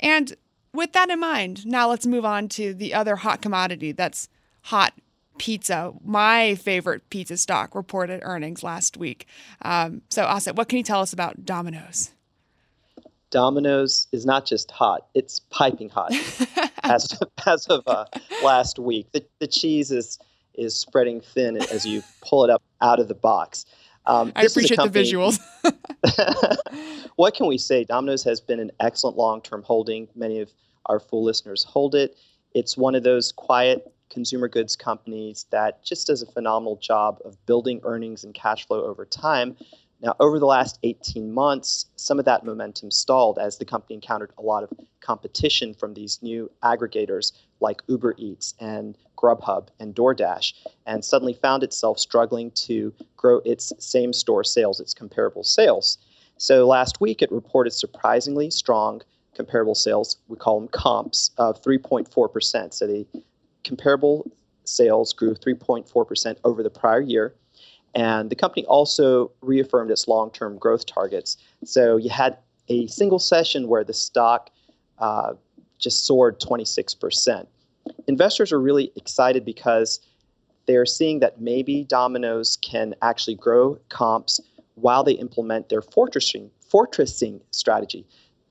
And 0.00 0.34
with 0.72 0.92
that 0.92 1.10
in 1.10 1.20
mind, 1.20 1.66
now 1.66 1.88
let's 1.88 2.06
move 2.06 2.24
on 2.24 2.48
to 2.50 2.74
the 2.74 2.94
other 2.94 3.16
hot 3.16 3.40
commodity 3.40 3.92
that's 3.92 4.28
hot 4.62 4.92
pizza, 5.38 5.92
my 6.04 6.54
favorite 6.56 7.08
pizza 7.10 7.36
stock, 7.36 7.74
reported 7.74 8.20
earnings 8.22 8.62
last 8.62 8.96
week. 8.96 9.26
Um, 9.62 10.02
so, 10.10 10.24
Asit, 10.24 10.56
what 10.56 10.68
can 10.68 10.78
you 10.78 10.84
tell 10.84 11.00
us 11.00 11.12
about 11.12 11.44
Domino's? 11.44 12.12
Domino's 13.30 14.06
is 14.12 14.24
not 14.24 14.46
just 14.46 14.70
hot; 14.70 15.06
it's 15.14 15.40
piping 15.50 15.88
hot. 15.88 16.12
as 16.84 17.18
as 17.46 17.66
of 17.66 17.82
uh, 17.86 18.06
last 18.44 18.78
week, 18.78 19.10
the 19.12 19.24
the 19.40 19.48
cheese 19.48 19.90
is 19.90 20.18
is 20.54 20.78
spreading 20.78 21.20
thin 21.20 21.56
as 21.56 21.84
you 21.84 22.02
pull 22.20 22.44
it 22.44 22.50
up 22.50 22.62
out 22.80 23.00
of 23.00 23.08
the 23.08 23.14
box. 23.14 23.66
Um, 24.06 24.32
I 24.36 24.44
appreciate 24.44 24.76
the 24.76 24.88
visuals. 24.88 25.40
what 27.16 27.34
can 27.34 27.46
we 27.46 27.58
say? 27.58 27.84
Domino's 27.84 28.22
has 28.24 28.40
been 28.40 28.60
an 28.60 28.70
excellent 28.80 29.16
long 29.16 29.40
term 29.40 29.62
holding. 29.62 30.08
Many 30.14 30.40
of 30.40 30.50
our 30.86 31.00
Fool 31.00 31.24
listeners 31.24 31.64
hold 31.64 31.94
it. 31.94 32.16
It's 32.54 32.76
one 32.76 32.94
of 32.94 33.02
those 33.02 33.32
quiet 33.32 33.90
consumer 34.10 34.48
goods 34.48 34.76
companies 34.76 35.46
that 35.50 35.82
just 35.82 36.06
does 36.06 36.22
a 36.22 36.26
phenomenal 36.26 36.76
job 36.76 37.18
of 37.24 37.44
building 37.46 37.80
earnings 37.84 38.24
and 38.24 38.34
cash 38.34 38.66
flow 38.66 38.84
over 38.84 39.04
time. 39.04 39.56
Now, 40.04 40.14
over 40.20 40.38
the 40.38 40.44
last 40.44 40.78
18 40.82 41.32
months, 41.32 41.86
some 41.96 42.18
of 42.18 42.26
that 42.26 42.44
momentum 42.44 42.90
stalled 42.90 43.38
as 43.38 43.56
the 43.56 43.64
company 43.64 43.94
encountered 43.94 44.32
a 44.36 44.42
lot 44.42 44.62
of 44.62 44.70
competition 45.00 45.72
from 45.72 45.94
these 45.94 46.18
new 46.20 46.50
aggregators 46.62 47.32
like 47.60 47.82
Uber 47.86 48.14
Eats 48.18 48.52
and 48.60 48.98
Grubhub 49.16 49.68
and 49.80 49.94
DoorDash, 49.94 50.52
and 50.84 51.02
suddenly 51.02 51.32
found 51.32 51.62
itself 51.62 51.98
struggling 51.98 52.50
to 52.50 52.92
grow 53.16 53.40
its 53.46 53.72
same 53.78 54.12
store 54.12 54.44
sales, 54.44 54.78
its 54.78 54.92
comparable 54.92 55.42
sales. 55.42 55.96
So 56.36 56.66
last 56.66 57.00
week 57.00 57.22
it 57.22 57.32
reported 57.32 57.70
surprisingly 57.70 58.50
strong 58.50 59.00
comparable 59.34 59.74
sales. 59.74 60.18
We 60.28 60.36
call 60.36 60.60
them 60.60 60.68
comps 60.68 61.30
of 61.38 61.62
3.4%. 61.62 62.74
So 62.74 62.86
the 62.86 63.06
comparable 63.64 64.30
sales 64.64 65.14
grew 65.14 65.34
3.4% 65.34 66.36
over 66.44 66.62
the 66.62 66.68
prior 66.68 67.00
year. 67.00 67.34
And 67.94 68.30
the 68.30 68.34
company 68.34 68.66
also 68.66 69.30
reaffirmed 69.40 69.90
its 69.90 70.08
long 70.08 70.30
term 70.30 70.58
growth 70.58 70.86
targets. 70.86 71.36
So 71.64 71.96
you 71.96 72.10
had 72.10 72.38
a 72.68 72.86
single 72.88 73.18
session 73.18 73.68
where 73.68 73.84
the 73.84 73.92
stock 73.92 74.50
uh, 74.98 75.34
just 75.78 76.06
soared 76.06 76.40
26%. 76.40 77.46
Investors 78.06 78.52
are 78.52 78.60
really 78.60 78.90
excited 78.96 79.44
because 79.44 80.00
they're 80.66 80.86
seeing 80.86 81.20
that 81.20 81.40
maybe 81.40 81.84
Domino's 81.84 82.56
can 82.62 82.94
actually 83.02 83.34
grow 83.34 83.78
comps 83.90 84.40
while 84.76 85.04
they 85.04 85.12
implement 85.12 85.68
their 85.68 85.82
fortressing, 85.82 86.48
fortressing 86.72 87.40
strategy. 87.50 88.06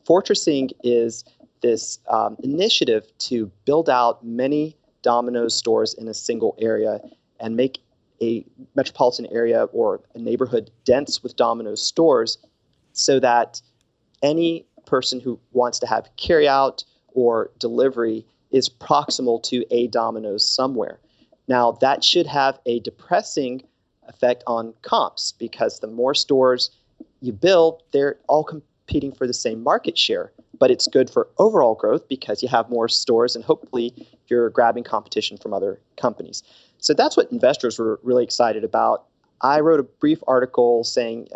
Fortressing 0.08 0.72
is 0.84 1.26
this 1.62 2.00
um, 2.08 2.38
initiative 2.44 3.06
to 3.18 3.52
build 3.66 3.90
out 3.90 4.24
many 4.24 4.78
Domino's 5.02 5.56
stores 5.56 5.94
in 5.94 6.08
a 6.08 6.14
single 6.14 6.56
area 6.60 7.00
and 7.40 7.56
make 7.56 7.80
a 8.22 8.46
metropolitan 8.76 9.26
area 9.28 9.66
or 9.66 10.02
a 10.16 10.20
neighborhood 10.20 10.72
dense 10.86 11.24
with 11.24 11.36
Domino's 11.36 11.82
stores 11.82 12.38
so 12.94 13.20
that 13.20 13.62
any 14.22 14.66
person 14.86 15.20
who 15.20 15.40
wants 15.52 15.80
to 15.80 15.88
have 15.88 16.10
carryout 16.18 16.84
or 17.14 17.52
delivery 17.60 18.26
is 18.52 18.70
proximal 18.70 19.42
to 19.44 19.66
a 19.72 19.88
Domino's 19.88 20.48
somewhere. 20.48 21.00
Now, 21.48 21.74
that 21.82 22.04
should 22.04 22.28
have 22.28 22.60
a 22.66 22.80
depressing 22.80 23.64
effect 24.08 24.44
on 24.48 24.74
comps 24.82 25.34
because 25.34 25.80
the 25.80 25.88
more 25.88 26.14
stores 26.14 26.72
you 27.22 27.34
build, 27.34 27.84
they're 27.92 28.18
all 28.28 28.44
competing 28.44 29.12
for 29.12 29.28
the 29.28 29.34
same 29.34 29.64
market 29.64 29.98
share. 29.98 30.32
But 30.60 30.72
it's 30.72 30.88
good 30.88 31.10
for 31.10 31.28
overall 31.38 31.76
growth 31.76 32.08
because 32.08 32.44
you 32.44 32.50
have 32.50 32.70
more 32.70 32.88
stores 32.88 33.36
and 33.36 33.44
hopefully 33.44 34.08
you're 34.34 34.50
grabbing 34.50 34.84
competition 34.84 35.38
from 35.38 35.54
other 35.54 35.80
companies. 35.96 36.44
So 36.80 36.94
that's 36.94 37.16
what 37.16 37.32
investors 37.32 37.80
were 37.80 38.00
really 38.04 38.24
excited 38.24 38.64
about. 38.64 39.06
I 39.42 39.60
wrote 39.60 39.80
a 39.80 39.84
brief 39.84 40.20
article 40.26 40.84
saying, 40.84 41.28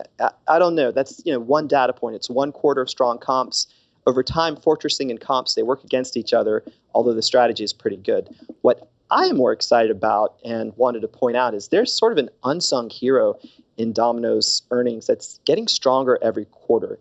I, 0.48 0.60
don't 0.60 0.76
know, 0.76 0.92
that's 0.92 1.22
you 1.26 1.34
know 1.34 1.40
one 1.40 1.68
data 1.68 1.94
point. 1.94 2.16
It's 2.16 2.30
one 2.30 2.52
quarter 2.52 2.82
of 2.82 2.90
strong 2.90 3.20
comps. 3.20 3.68
Over 4.06 4.24
time, 4.24 4.56
fortressing 4.56 5.10
and 5.10 5.20
comps, 5.20 5.56
they 5.56 5.64
work 5.64 5.84
against 5.84 6.16
each 6.16 6.34
other, 6.34 6.64
although 6.96 7.14
the 7.14 7.22
strategy 7.22 7.66
is 7.66 7.74
pretty 7.74 7.98
good. 7.98 8.34
What 8.62 8.90
I 9.12 9.26
am 9.26 9.38
more 9.38 9.52
excited 9.52 9.92
about 9.92 10.36
and 10.44 10.74
wanted 10.78 11.02
to 11.02 11.10
point 11.10 11.36
out 11.36 11.54
is 11.54 11.68
there's 11.68 11.92
sort 11.92 12.14
of 12.14 12.18
an 12.18 12.30
unsung 12.44 12.90
hero 12.90 13.38
in 13.76 13.94
Domino's 13.94 14.64
earnings 14.72 15.08
that's 15.08 15.40
getting 15.46 15.68
stronger 15.68 16.18
every 16.22 16.46
quarter. 16.46 17.00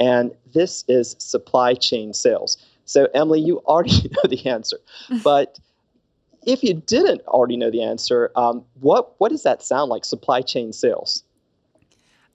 And 0.00 0.32
this 0.52 0.84
is 0.88 1.14
supply 1.18 1.74
chain 1.74 2.12
sales. 2.12 2.56
So, 2.90 3.06
Emily, 3.14 3.40
you 3.40 3.58
already 3.60 4.10
know 4.10 4.28
the 4.28 4.44
answer. 4.46 4.78
But 5.22 5.58
if 6.46 6.62
you 6.62 6.74
didn't 6.74 7.20
already 7.22 7.56
know 7.56 7.70
the 7.70 7.82
answer, 7.82 8.32
um, 8.34 8.64
what, 8.80 9.14
what 9.18 9.30
does 9.30 9.42
that 9.44 9.62
sound 9.62 9.90
like, 9.90 10.04
supply 10.04 10.40
chain 10.40 10.72
sales? 10.72 11.22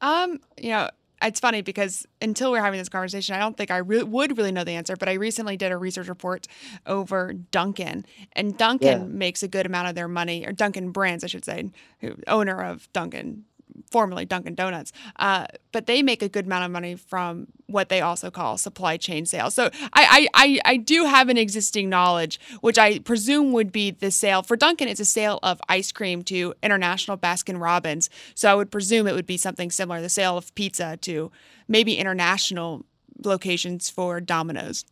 Um, 0.02 0.40
you 0.58 0.70
know, 0.70 0.90
it's 1.22 1.40
funny 1.40 1.62
because 1.62 2.06
until 2.22 2.52
we 2.52 2.60
are 2.60 2.64
having 2.64 2.78
this 2.78 2.90
conversation, 2.90 3.36
I 3.36 3.40
don't 3.40 3.58
think 3.58 3.72
I 3.72 3.78
re- 3.78 4.04
would 4.04 4.38
really 4.38 4.52
know 4.52 4.64
the 4.64 4.74
answer. 4.74 4.96
But 4.96 5.10
I 5.10 5.14
recently 5.14 5.58
did 5.58 5.72
a 5.72 5.78
research 5.78 6.08
report 6.08 6.48
over 6.86 7.34
Dunkin', 7.34 8.06
and 8.34 8.58
Dunkin' 8.58 9.02
yeah. 9.02 9.08
makes 9.08 9.42
a 9.42 9.48
good 9.48 9.66
amount 9.66 9.90
of 9.90 9.96
their 9.96 10.08
money, 10.08 10.46
or 10.46 10.52
Dunkin' 10.52 10.92
Brands, 10.92 11.24
I 11.24 11.28
should 11.28 11.46
say, 11.46 11.72
who, 12.00 12.16
owner 12.28 12.62
of 12.62 12.92
Dunkin' 12.94 13.44
formerly 13.92 14.26
Dunkin' 14.26 14.56
Donuts, 14.56 14.92
uh, 15.18 15.48
but 15.72 15.86
they 15.86 16.02
make 16.02 16.22
a 16.22 16.30
good 16.30 16.46
amount 16.46 16.66
of 16.66 16.72
money 16.72 16.96
from 16.96 17.48
what 17.68 17.90
they 17.90 18.02
also 18.02 18.30
call 18.30 18.58
supply 18.58 18.98
chain 18.98 19.26
sales. 19.26 19.56
So 19.56 19.70
I, 19.94 20.28
I, 20.34 20.60
I, 20.66 20.78
do 20.78 21.06
have 21.06 21.30
an 21.30 21.38
existing 21.38 21.90
knowledge, 21.90 22.40
which 22.62 22.78
I 22.78 23.00
presume 23.00 23.54
would 23.54 23.72
be 23.72 23.92
the 23.92 24.12
sale 24.12 24.44
for 24.44 24.56
Dunkin'. 24.56 24.88
It's 24.88 25.00
a 25.00 25.06
sale 25.06 25.40
of 25.42 25.60
ice 25.68 25.92
cream 25.92 26.24
to 26.26 26.54
international 26.62 27.18
Baskin 27.18 27.60
Robbins. 27.60 28.10
So 28.36 28.52
I 28.52 28.56
would 28.56 28.72
presume 28.72 29.08
it 29.08 29.16
would 29.16 29.26
be 29.26 29.38
something 29.38 29.72
similar, 29.72 30.02
the 30.02 30.10
sale 30.10 30.38
of 30.38 30.54
pizza 30.54 30.98
to 30.98 31.32
maybe 31.68 31.98
international 31.98 32.86
locations 33.24 33.90
for 33.90 34.22
Domino's. 34.22 34.86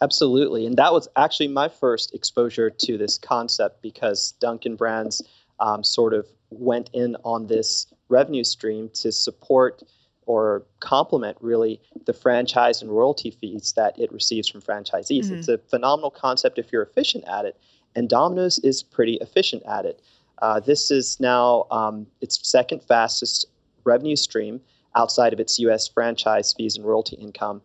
Absolutely. 0.00 0.66
And 0.66 0.76
that 0.76 0.92
was 0.92 1.08
actually 1.16 1.48
my 1.48 1.68
first 1.68 2.14
exposure 2.14 2.70
to 2.70 2.98
this 2.98 3.18
concept 3.18 3.82
because 3.82 4.32
Dunkin' 4.40 4.76
Brands 4.76 5.22
um, 5.60 5.84
sort 5.84 6.14
of 6.14 6.26
went 6.50 6.90
in 6.92 7.16
on 7.24 7.46
this 7.46 7.86
revenue 8.08 8.44
stream 8.44 8.90
to 8.94 9.12
support 9.12 9.82
or 10.26 10.64
complement 10.80 11.36
really 11.40 11.80
the 12.06 12.12
franchise 12.12 12.82
and 12.82 12.90
royalty 12.90 13.30
fees 13.30 13.72
that 13.76 13.98
it 13.98 14.12
receives 14.12 14.48
from 14.48 14.60
franchisees. 14.60 15.26
Mm-hmm. 15.26 15.34
It's 15.34 15.48
a 15.48 15.58
phenomenal 15.58 16.10
concept 16.10 16.58
if 16.58 16.72
you're 16.72 16.82
efficient 16.82 17.24
at 17.28 17.44
it, 17.44 17.58
and 17.94 18.08
Domino's 18.08 18.58
is 18.60 18.82
pretty 18.82 19.14
efficient 19.14 19.62
at 19.66 19.84
it. 19.84 20.00
Uh, 20.42 20.60
this 20.60 20.90
is 20.90 21.18
now 21.20 21.66
um, 21.70 22.06
its 22.20 22.46
second 22.46 22.82
fastest 22.82 23.46
revenue 23.84 24.16
stream 24.16 24.60
outside 24.94 25.32
of 25.32 25.40
its 25.40 25.58
U.S. 25.60 25.88
franchise 25.88 26.52
fees 26.52 26.76
and 26.76 26.84
royalty 26.84 27.16
income. 27.16 27.62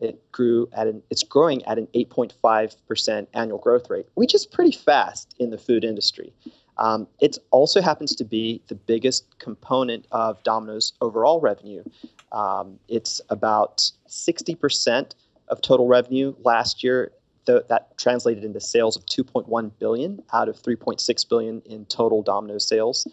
It 0.00 0.20
grew 0.32 0.68
at 0.72 0.86
an 0.86 1.02
it's 1.10 1.22
growing 1.22 1.62
at 1.64 1.78
an 1.78 1.86
8.5 1.94 2.76
percent 2.86 3.28
annual 3.34 3.58
growth 3.58 3.90
rate, 3.90 4.06
which 4.14 4.34
is 4.34 4.46
pretty 4.46 4.72
fast 4.72 5.34
in 5.38 5.50
the 5.50 5.58
food 5.58 5.84
industry. 5.84 6.32
Um, 6.80 7.06
it 7.20 7.38
also 7.50 7.82
happens 7.82 8.16
to 8.16 8.24
be 8.24 8.62
the 8.68 8.74
biggest 8.74 9.38
component 9.38 10.06
of 10.10 10.42
Domino's 10.42 10.94
overall 11.02 11.38
revenue. 11.40 11.84
Um, 12.32 12.78
it's 12.88 13.20
about 13.28 13.90
60% 14.08 15.12
of 15.48 15.60
total 15.60 15.86
revenue 15.86 16.34
last 16.42 16.82
year. 16.82 17.12
Th- 17.46 17.62
that 17.68 17.96
translated 17.98 18.44
into 18.44 18.60
sales 18.60 18.96
of 18.96 19.04
2.1 19.06 19.70
billion 19.78 20.22
out 20.32 20.48
of 20.48 20.56
3.6 20.56 21.28
billion 21.28 21.62
in 21.66 21.84
total 21.86 22.22
Domino's 22.22 22.66
sales, 22.66 23.06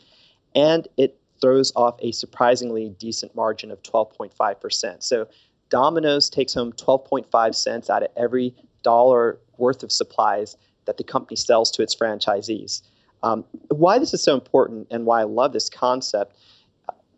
and 0.55 0.88
it 0.97 1.19
throws 1.41 1.71
off 1.75 1.95
a 2.01 2.12
surprisingly 2.12 2.89
decent 2.89 3.36
margin 3.36 3.69
of 3.69 3.81
12.5%. 3.83 5.03
So 5.03 5.27
Domino's 5.69 6.29
takes 6.29 6.53
home 6.53 6.74
12.5 6.74 7.55
cents 7.55 7.89
out 7.89 8.03
of 8.03 8.09
every 8.15 8.55
dollar 8.81 9.39
worth 9.57 9.83
of 9.83 9.91
supplies 9.91 10.55
that 10.86 10.97
the 10.97 11.03
company 11.03 11.36
sells 11.36 11.69
to 11.71 11.81
its 11.81 11.93
franchisees. 11.93 12.81
Um, 13.24 13.43
why 13.69 14.00
this 14.00 14.13
is 14.13 14.21
so 14.21 14.33
important 14.36 14.88
and 14.91 15.05
why 15.05 15.21
I 15.21 15.24
love 15.24 15.53
this 15.53 15.69
concept 15.69 16.36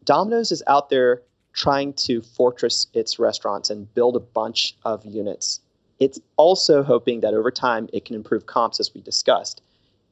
Domino's 0.10 0.52
is 0.52 0.64
out 0.66 0.90
there 0.90 1.22
trying 1.54 1.94
to 1.94 2.20
fortress 2.22 2.88
its 2.96 3.20
restaurants 3.20 3.70
and 3.70 3.94
build 3.94 4.16
a 4.16 4.20
bunch 4.20 4.76
of 4.84 5.06
units. 5.06 5.62
It's 6.00 6.20
also 6.36 6.82
hoping 6.82 7.20
that 7.20 7.36
over 7.36 7.52
time 7.52 7.88
it 7.94 8.06
can 8.06 8.16
improve 8.16 8.48
comps, 8.48 8.80
as 8.80 8.92
we 8.92 9.02
discussed. 9.02 9.62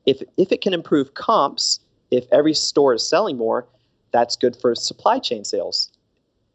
If, 0.06 0.22
if 0.38 0.52
it 0.52 0.62
can 0.62 0.76
improve 0.76 1.16
comps, 1.16 1.80
if 2.12 2.26
every 2.32 2.54
store 2.54 2.94
is 2.94 3.08
selling 3.08 3.38
more, 3.38 3.66
that's 4.12 4.36
good 4.36 4.56
for 4.56 4.76
supply 4.76 5.18
chain 5.18 5.44
sales. 5.44 5.92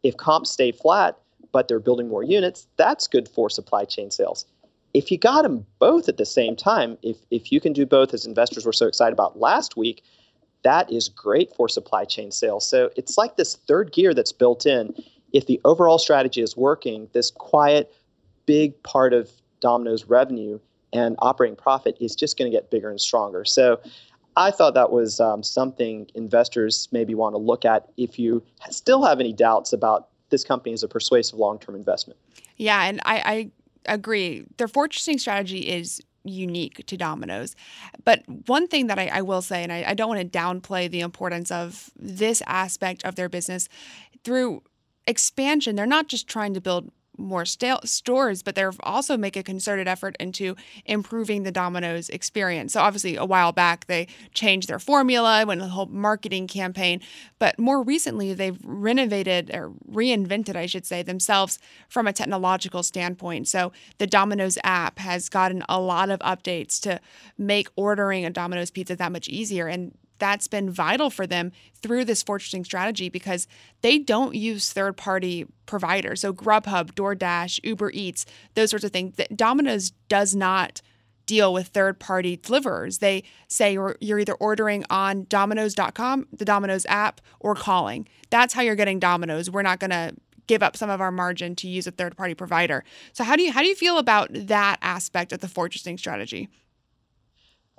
If 0.03 0.15
comps 0.15 0.51
stay 0.51 0.71
flat, 0.71 1.17
but 1.51 1.67
they're 1.67 1.81
building 1.81 2.07
more 2.07 2.23
units, 2.23 2.67
that's 2.77 3.07
good 3.07 3.27
for 3.27 3.49
supply 3.49 3.83
chain 3.83 4.09
sales 4.09 4.45
if 4.93 5.11
you 5.11 5.17
got 5.17 5.41
them 5.41 5.65
both 5.79 6.07
at 6.07 6.17
the 6.17 6.25
same 6.25 6.55
time, 6.55 6.97
if, 7.01 7.17
if 7.31 7.51
you 7.51 7.59
can 7.59 7.73
do 7.73 7.85
both, 7.85 8.13
as 8.13 8.25
investors 8.25 8.65
were 8.65 8.73
so 8.73 8.87
excited 8.87 9.13
about 9.13 9.39
last 9.39 9.75
week, 9.75 10.03
that 10.63 10.91
is 10.91 11.09
great 11.09 11.53
for 11.55 11.67
supply 11.67 12.05
chain 12.05 12.31
sales. 12.31 12.67
So 12.67 12.89
it's 12.95 13.17
like 13.17 13.35
this 13.35 13.55
third 13.67 13.91
gear 13.91 14.13
that's 14.13 14.31
built 14.31 14.65
in. 14.65 14.93
If 15.33 15.47
the 15.47 15.59
overall 15.65 15.97
strategy 15.97 16.41
is 16.41 16.55
working, 16.55 17.09
this 17.13 17.31
quiet, 17.31 17.93
big 18.45 18.81
part 18.83 19.13
of 19.13 19.29
Domino's 19.59 20.05
revenue 20.05 20.59
and 20.93 21.15
operating 21.19 21.55
profit 21.55 21.97
is 21.99 22.15
just 22.15 22.37
going 22.37 22.49
to 22.49 22.55
get 22.55 22.69
bigger 22.69 22.89
and 22.89 23.01
stronger. 23.01 23.43
So 23.45 23.79
I 24.37 24.51
thought 24.51 24.75
that 24.75 24.91
was 24.91 25.19
um, 25.19 25.41
something 25.43 26.07
investors 26.13 26.87
maybe 26.91 27.15
want 27.15 27.33
to 27.33 27.39
look 27.39 27.65
at 27.65 27.89
if 27.97 28.19
you 28.19 28.43
still 28.69 29.03
have 29.03 29.19
any 29.19 29.33
doubts 29.33 29.73
about 29.73 30.09
this 30.29 30.43
company 30.43 30.73
as 30.73 30.83
a 30.83 30.87
persuasive 30.87 31.37
long 31.37 31.59
term 31.59 31.75
investment. 31.75 32.19
Yeah, 32.57 32.83
and 32.83 33.01
I, 33.05 33.15
I 33.25 33.51
agree. 33.85 34.45
Their 34.57 34.67
fortressing 34.67 35.19
strategy 35.19 35.59
is 35.59 36.01
unique 36.23 36.85
to 36.85 36.97
Domino's. 36.97 37.55
But 38.05 38.23
one 38.47 38.67
thing 38.67 38.87
that 38.87 38.97
I, 38.97 39.07
I 39.07 39.21
will 39.21 39.41
say, 39.41 39.63
and 39.63 39.71
I, 39.71 39.83
I 39.87 39.93
don't 39.93 40.09
want 40.09 40.21
to 40.21 40.37
downplay 40.39 40.89
the 40.89 41.01
importance 41.01 41.51
of 41.51 41.91
this 41.97 42.41
aspect 42.47 43.03
of 43.03 43.15
their 43.15 43.29
business, 43.29 43.67
through 44.23 44.63
expansion, 45.05 45.75
they're 45.75 45.85
not 45.85 46.07
just 46.07 46.27
trying 46.27 46.53
to 46.53 46.61
build 46.61 46.91
more 47.17 47.45
st- 47.45 47.87
stores, 47.87 48.43
but 48.43 48.55
they're 48.55 48.73
also 48.81 49.17
make 49.17 49.35
a 49.35 49.43
concerted 49.43 49.87
effort 49.87 50.15
into 50.19 50.55
improving 50.85 51.43
the 51.43 51.51
Domino's 51.51 52.09
experience. 52.09 52.73
So 52.73 52.81
obviously, 52.81 53.15
a 53.15 53.25
while 53.25 53.51
back 53.51 53.85
they 53.85 54.07
changed 54.33 54.67
their 54.67 54.79
formula, 54.79 55.45
went 55.45 55.61
a 55.61 55.67
whole 55.67 55.85
marketing 55.85 56.47
campaign, 56.47 57.01
but 57.39 57.59
more 57.59 57.81
recently 57.81 58.33
they've 58.33 58.59
renovated 58.63 59.51
or 59.53 59.71
reinvented, 59.91 60.55
I 60.55 60.65
should 60.65 60.85
say, 60.85 61.03
themselves 61.03 61.59
from 61.87 62.07
a 62.07 62.13
technological 62.13 62.83
standpoint. 62.83 63.47
So 63.47 63.71
the 63.97 64.07
Domino's 64.07 64.57
app 64.63 64.99
has 64.99 65.29
gotten 65.29 65.63
a 65.69 65.79
lot 65.79 66.09
of 66.09 66.19
updates 66.19 66.81
to 66.81 66.99
make 67.37 67.67
ordering 67.75 68.25
a 68.25 68.29
Domino's 68.29 68.71
pizza 68.71 68.95
that 68.95 69.11
much 69.11 69.27
easier, 69.27 69.67
and 69.67 69.95
that's 70.23 70.47
been 70.47 70.69
vital 70.69 71.09
for 71.09 71.27
them 71.27 71.51
through 71.81 72.05
this 72.05 72.23
fortressing 72.23 72.63
strategy 72.63 73.09
because 73.09 73.45
they 73.81 73.99
don't 73.99 74.35
use 74.35 74.71
third 74.71 74.95
party 74.95 75.45
providers. 75.65 76.21
So 76.21 76.31
Grubhub, 76.31 76.93
DoorDash, 76.93 77.59
Uber 77.61 77.91
Eats, 77.91 78.25
those 78.55 78.69
sorts 78.69 78.85
of 78.85 78.91
things. 78.91 79.17
Domino's 79.35 79.91
does 80.07 80.33
not 80.33 80.81
deal 81.25 81.51
with 81.51 81.67
third 81.67 81.99
party 81.99 82.37
deliverers. 82.37 82.99
They 82.99 83.23
say 83.49 83.73
you're, 83.73 83.97
you're 83.99 84.19
either 84.19 84.35
ordering 84.35 84.85
on 84.89 85.25
Domino's.com, 85.25 86.27
the 86.31 86.45
Domino's 86.45 86.85
app, 86.87 87.19
or 87.41 87.53
calling. 87.53 88.07
That's 88.29 88.53
how 88.53 88.61
you're 88.61 88.75
getting 88.75 88.99
Domino's. 88.99 89.51
We're 89.51 89.61
not 89.61 89.81
going 89.81 89.91
to 89.91 90.15
give 90.47 90.63
up 90.63 90.77
some 90.77 90.89
of 90.89 91.01
our 91.01 91.11
margin 91.11 91.53
to 91.57 91.67
use 91.67 91.85
a 91.85 91.91
third 91.91 92.15
party 92.15 92.33
provider. 92.33 92.85
So 93.11 93.25
how 93.25 93.35
do 93.35 93.43
you 93.43 93.51
how 93.51 93.61
do 93.61 93.67
you 93.67 93.75
feel 93.75 93.97
about 93.97 94.29
that 94.31 94.79
aspect 94.81 95.33
of 95.33 95.39
the 95.39 95.47
fortressing 95.47 95.99
strategy? 95.99 96.47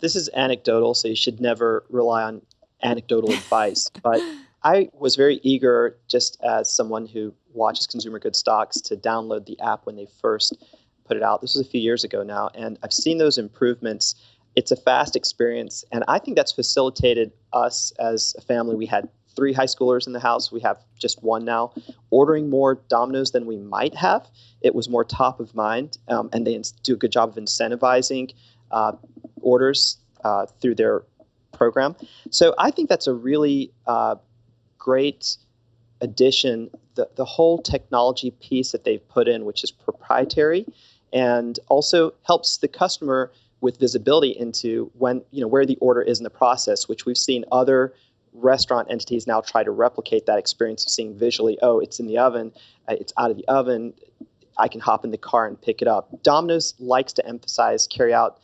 This 0.04 0.16
is 0.16 0.28
anecdotal, 0.34 0.92
so 0.92 1.08
you 1.08 1.16
should 1.16 1.40
never 1.40 1.86
rely 1.88 2.24
on 2.24 2.42
anecdotal 2.82 3.32
advice. 3.32 3.88
But 4.02 4.20
I 4.62 4.90
was 4.92 5.16
very 5.16 5.40
eager, 5.42 5.96
just 6.08 6.38
as 6.42 6.70
someone 6.70 7.06
who 7.06 7.32
watches 7.54 7.86
consumer 7.86 8.18
goods 8.18 8.38
stocks, 8.38 8.82
to 8.82 8.96
download 8.96 9.46
the 9.46 9.58
app 9.60 9.86
when 9.86 9.96
they 9.96 10.06
first 10.20 10.62
put 11.06 11.16
it 11.16 11.22
out. 11.22 11.40
This 11.40 11.54
was 11.54 11.66
a 11.66 11.70
few 11.70 11.80
years 11.80 12.04
ago 12.04 12.22
now, 12.22 12.50
and 12.54 12.78
I've 12.82 12.92
seen 12.92 13.16
those 13.16 13.38
improvements. 13.38 14.14
It's 14.56 14.70
a 14.70 14.76
fast 14.76 15.16
experience, 15.16 15.86
and 15.90 16.04
I 16.06 16.18
think 16.18 16.36
that's 16.36 16.52
facilitated 16.52 17.32
us 17.54 17.90
as 17.98 18.34
a 18.36 18.42
family. 18.42 18.76
We 18.76 18.84
had 18.84 19.08
three 19.34 19.54
high 19.54 19.64
schoolers 19.64 20.06
in 20.06 20.12
the 20.12 20.20
house. 20.20 20.52
We 20.52 20.60
have 20.60 20.84
just 20.98 21.22
one 21.22 21.46
now. 21.46 21.72
Ordering 22.10 22.50
more 22.50 22.74
Domino's 22.90 23.30
than 23.30 23.46
we 23.46 23.56
might 23.56 23.94
have. 23.94 24.28
It 24.60 24.74
was 24.74 24.86
more 24.86 25.02
top 25.02 25.40
of 25.40 25.54
mind, 25.54 25.96
um, 26.08 26.28
and 26.34 26.46
they 26.46 26.60
do 26.82 26.92
a 26.92 26.96
good 26.96 27.10
job 27.10 27.30
of 27.30 27.36
incentivizing 27.42 28.34
orders 29.40 29.98
uh, 30.24 30.46
through 30.60 30.74
their 30.74 31.02
program. 31.52 31.94
So 32.30 32.54
I 32.58 32.70
think 32.70 32.88
that's 32.88 33.06
a 33.06 33.14
really 33.14 33.70
uh, 33.86 34.16
great 34.78 35.36
addition. 36.00 36.70
The, 36.94 37.08
the 37.16 37.24
whole 37.24 37.58
technology 37.58 38.30
piece 38.32 38.72
that 38.72 38.84
they've 38.84 39.06
put 39.08 39.28
in, 39.28 39.44
which 39.44 39.64
is 39.64 39.70
proprietary, 39.70 40.66
and 41.12 41.58
also 41.68 42.12
helps 42.26 42.58
the 42.58 42.68
customer 42.68 43.30
with 43.60 43.78
visibility 43.78 44.30
into 44.30 44.90
when 44.98 45.22
you 45.30 45.40
know 45.40 45.48
where 45.48 45.64
the 45.64 45.76
order 45.76 46.02
is 46.02 46.18
in 46.18 46.24
the 46.24 46.30
process, 46.30 46.88
which 46.88 47.06
we've 47.06 47.18
seen 47.18 47.44
other 47.50 47.94
restaurant 48.34 48.88
entities 48.90 49.26
now 49.26 49.40
try 49.40 49.62
to 49.62 49.70
replicate 49.70 50.26
that 50.26 50.38
experience 50.38 50.84
of 50.84 50.90
seeing 50.90 51.16
visually, 51.16 51.56
oh, 51.62 51.78
it's 51.78 52.00
in 52.00 52.06
the 52.06 52.18
oven, 52.18 52.52
uh, 52.88 52.96
it's 52.98 53.12
out 53.16 53.30
of 53.30 53.36
the 53.36 53.46
oven, 53.46 53.94
I 54.58 54.68
can 54.68 54.80
hop 54.80 55.04
in 55.04 55.10
the 55.10 55.18
car 55.18 55.46
and 55.46 55.60
pick 55.60 55.82
it 55.82 55.88
up. 55.88 56.22
Domino's 56.22 56.74
likes 56.78 57.12
to 57.14 57.26
emphasize 57.26 57.86
carry 57.86 58.12
out, 58.12 58.40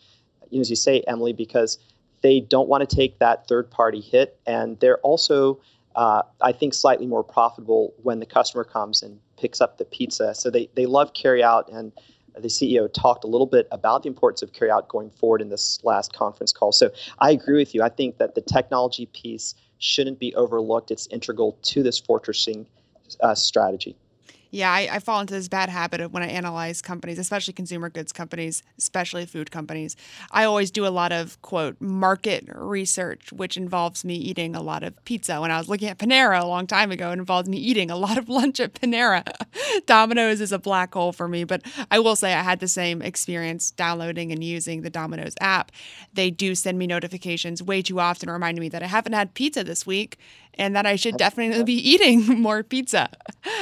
as 0.52 0.70
you 0.70 0.76
say, 0.76 1.02
Emily, 1.06 1.32
because 1.32 1.78
they 2.22 2.40
don't 2.40 2.68
want 2.68 2.88
to 2.88 2.96
take 2.96 3.18
that 3.18 3.46
third 3.46 3.70
party 3.70 4.00
hit. 4.00 4.38
And 4.46 4.78
they're 4.80 4.98
also, 4.98 5.60
uh, 5.96 6.22
I 6.40 6.52
think, 6.52 6.74
slightly 6.74 7.06
more 7.06 7.24
profitable 7.24 7.94
when 8.02 8.20
the 8.20 8.26
customer 8.26 8.64
comes 8.64 9.02
and 9.02 9.18
picks 9.38 9.60
up 9.60 9.78
the 9.78 9.84
pizza. 9.84 10.34
So 10.34 10.50
they, 10.50 10.68
they 10.74 10.86
love 10.86 11.14
carry 11.14 11.42
out. 11.42 11.70
And 11.72 11.92
the 12.34 12.48
CEO 12.48 12.92
talked 12.92 13.24
a 13.24 13.26
little 13.26 13.46
bit 13.46 13.68
about 13.70 14.02
the 14.02 14.08
importance 14.08 14.42
of 14.42 14.52
carry 14.52 14.70
out 14.70 14.88
going 14.88 15.10
forward 15.10 15.40
in 15.40 15.48
this 15.48 15.80
last 15.82 16.12
conference 16.12 16.52
call. 16.52 16.72
So 16.72 16.90
I 17.18 17.30
agree 17.30 17.56
with 17.56 17.74
you. 17.74 17.82
I 17.82 17.88
think 17.88 18.18
that 18.18 18.34
the 18.34 18.40
technology 18.40 19.06
piece 19.06 19.54
shouldn't 19.78 20.18
be 20.18 20.34
overlooked. 20.34 20.90
It's 20.90 21.06
integral 21.08 21.58
to 21.62 21.82
this 21.82 22.00
fortressing 22.00 22.66
uh, 23.20 23.34
strategy. 23.34 23.96
Yeah, 24.50 24.72
I, 24.72 24.88
I, 24.92 24.98
fall 24.98 25.20
into 25.20 25.32
this 25.32 25.46
bad 25.46 25.68
habit 25.68 26.00
of 26.00 26.12
when 26.12 26.24
I 26.24 26.26
analyze 26.26 26.82
companies, 26.82 27.18
especially 27.20 27.52
consumer 27.54 27.88
goods 27.88 28.12
companies, 28.12 28.64
especially 28.78 29.24
food 29.24 29.52
companies. 29.52 29.94
I 30.32 30.44
always 30.44 30.72
do 30.72 30.84
a 30.84 30.88
lot 30.88 31.12
of 31.12 31.40
quote 31.40 31.80
market 31.80 32.48
research, 32.52 33.32
which 33.32 33.56
involves 33.56 34.04
me 34.04 34.16
eating 34.16 34.56
a 34.56 34.62
lot 34.62 34.82
of 34.82 35.02
pizza. 35.04 35.40
When 35.40 35.52
I 35.52 35.58
was 35.58 35.68
looking 35.68 35.88
at 35.88 35.98
Panera 35.98 36.42
a 36.42 36.46
long 36.46 36.66
time 36.66 36.90
ago, 36.90 37.10
it 37.10 37.18
involved 37.18 37.46
me 37.46 37.58
eating 37.58 37.90
a 37.92 37.96
lot 37.96 38.18
of 38.18 38.28
lunch 38.28 38.58
at 38.58 38.74
Panera. 38.74 39.22
Domino's 39.86 40.40
is 40.40 40.50
a 40.50 40.58
black 40.58 40.94
hole 40.94 41.12
for 41.12 41.28
me, 41.28 41.44
but 41.44 41.62
I 41.90 42.00
will 42.00 42.16
say 42.16 42.34
I 42.34 42.42
had 42.42 42.58
the 42.58 42.68
same 42.68 43.02
experience 43.02 43.70
downloading 43.70 44.32
and 44.32 44.42
using 44.42 44.82
the 44.82 44.90
Domino's 44.90 45.34
app. 45.40 45.70
They 46.12 46.30
do 46.30 46.56
send 46.56 46.76
me 46.76 46.88
notifications 46.88 47.62
way 47.62 47.82
too 47.82 48.00
often, 48.00 48.28
reminding 48.28 48.60
me 48.60 48.68
that 48.70 48.82
I 48.82 48.86
haven't 48.86 49.12
had 49.12 49.34
pizza 49.34 49.62
this 49.62 49.86
week 49.86 50.18
and 50.54 50.76
that 50.76 50.86
I 50.86 50.96
should 50.96 51.16
definitely 51.16 51.62
be 51.64 51.74
eating 51.90 52.26
more 52.40 52.62
pizza. 52.62 53.08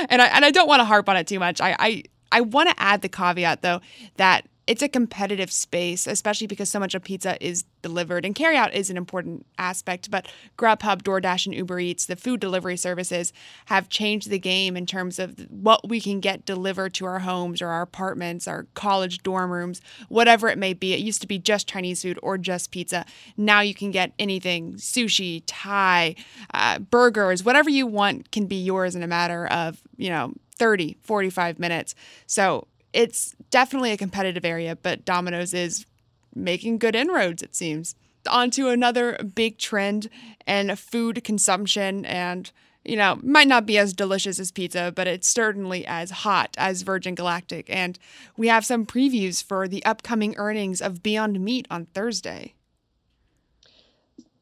And 0.09 0.21
I 0.23 0.27
and 0.27 0.45
I 0.45 0.51
don't 0.51 0.69
want 0.69 0.81
to 0.81 0.85
harp 0.85 1.09
on 1.09 1.17
it 1.17 1.27
too 1.27 1.39
much. 1.39 1.61
I 1.61 1.77
I, 1.79 2.03
I 2.33 2.41
want 2.43 2.69
to 2.69 2.75
add 2.79 3.03
the 3.03 3.09
caveat 3.09 3.63
though 3.63 3.81
that 4.17 4.47
it's 4.69 4.83
a 4.83 4.89
competitive 4.89 5.51
space, 5.51 6.07
especially 6.07 6.47
because 6.47 6.69
so 6.69 6.79
much 6.79 6.95
of 6.95 7.03
pizza 7.03 7.43
is 7.45 7.65
delivered 7.81 8.27
and 8.27 8.35
carryout 8.35 8.75
is 8.75 8.91
an 8.91 8.99
important 8.99 9.47
aspect. 9.57 10.11
But 10.11 10.31
Grubhub, 10.59 11.03
DoorDash, 11.03 11.47
and 11.47 11.55
Uber 11.55 11.81
Eats, 11.81 12.05
the 12.05 12.17
food 12.17 12.39
delivery 12.39 12.77
services, 12.77 13.33
have 13.67 13.89
changed 13.89 14.29
the 14.29 14.39
game 14.39 14.77
in 14.77 14.85
terms 14.85 15.19
of 15.19 15.47
what 15.49 15.89
we 15.89 16.03
can 16.03 16.21
get 16.21 16.45
delivered 16.45 16.93
to 16.95 17.07
our 17.07 17.21
homes 17.21 17.63
or 17.63 17.69
our 17.69 17.81
apartments, 17.81 18.47
our 18.47 18.67
college 18.75 19.23
dorm 19.23 19.51
rooms, 19.51 19.81
whatever 20.11 20.49
it 20.49 20.59
may 20.59 20.75
be. 20.75 20.93
It 20.93 21.01
used 21.01 21.23
to 21.23 21.27
be 21.27 21.39
just 21.39 21.67
Chinese 21.67 22.03
food 22.03 22.19
or 22.23 22.37
just 22.37 22.71
pizza. 22.71 23.07
Now 23.39 23.63
you 23.63 23.75
can 23.75 23.91
get 23.91 24.13
anything 24.19 24.75
sushi, 24.75 25.43
Thai, 25.47 26.15
uh, 26.53 26.81
burgers, 26.81 27.43
whatever 27.43 27.71
you 27.71 27.87
want 27.87 28.31
can 28.33 28.45
be 28.45 28.57
yours 28.57 28.95
in 28.95 29.03
a 29.03 29.09
matter 29.09 29.47
of, 29.47 29.81
you 29.97 30.11
know, 30.11 30.35
30, 30.57 30.99
45 31.01 31.59
minutes. 31.59 31.95
So 32.27 32.67
it's 32.93 33.35
definitely 33.51 33.93
a 33.93 33.97
competitive 33.97 34.45
area, 34.45 34.77
but 34.77 35.05
Domino's 35.05 35.55
is 35.55 35.87
making 36.35 36.79
good 36.79 36.95
inroads, 36.95 37.43
it 37.43 37.55
seems. 37.55 37.95
On 38.29 38.51
to 38.53 38.69
another 38.69 39.19
big 39.35 39.59
trend 39.59 40.09
and 40.47 40.79
food 40.79 41.25
consumption 41.25 42.05
and 42.05 42.51
you 42.89 42.97
know, 42.97 43.19
might 43.23 43.49
not 43.49 43.67
be 43.67 43.77
as 43.77 43.93
delicious 43.93 44.39
as 44.39 44.51
pizza, 44.51 44.91
but 44.95 45.07
it's 45.07 45.29
certainly 45.29 45.87
as 45.87 46.11
hot 46.11 46.55
as 46.57 46.83
Virgin 46.83 47.15
Galactic. 47.15 47.69
And 47.69 47.99
we 48.37 48.49
have 48.49 48.65
some 48.65 48.87
previews 48.87 49.45
for 49.45 49.69
the 49.69 49.85
upcoming 49.85 50.35
earnings 50.39 50.81
of 50.81 51.03
Beyond 51.03 51.39
Meat 51.41 51.67
on 51.71 51.85
Thursday. 51.87 52.55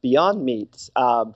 Beyond 0.01 0.45
Meat, 0.45 0.91
um, 0.95 1.35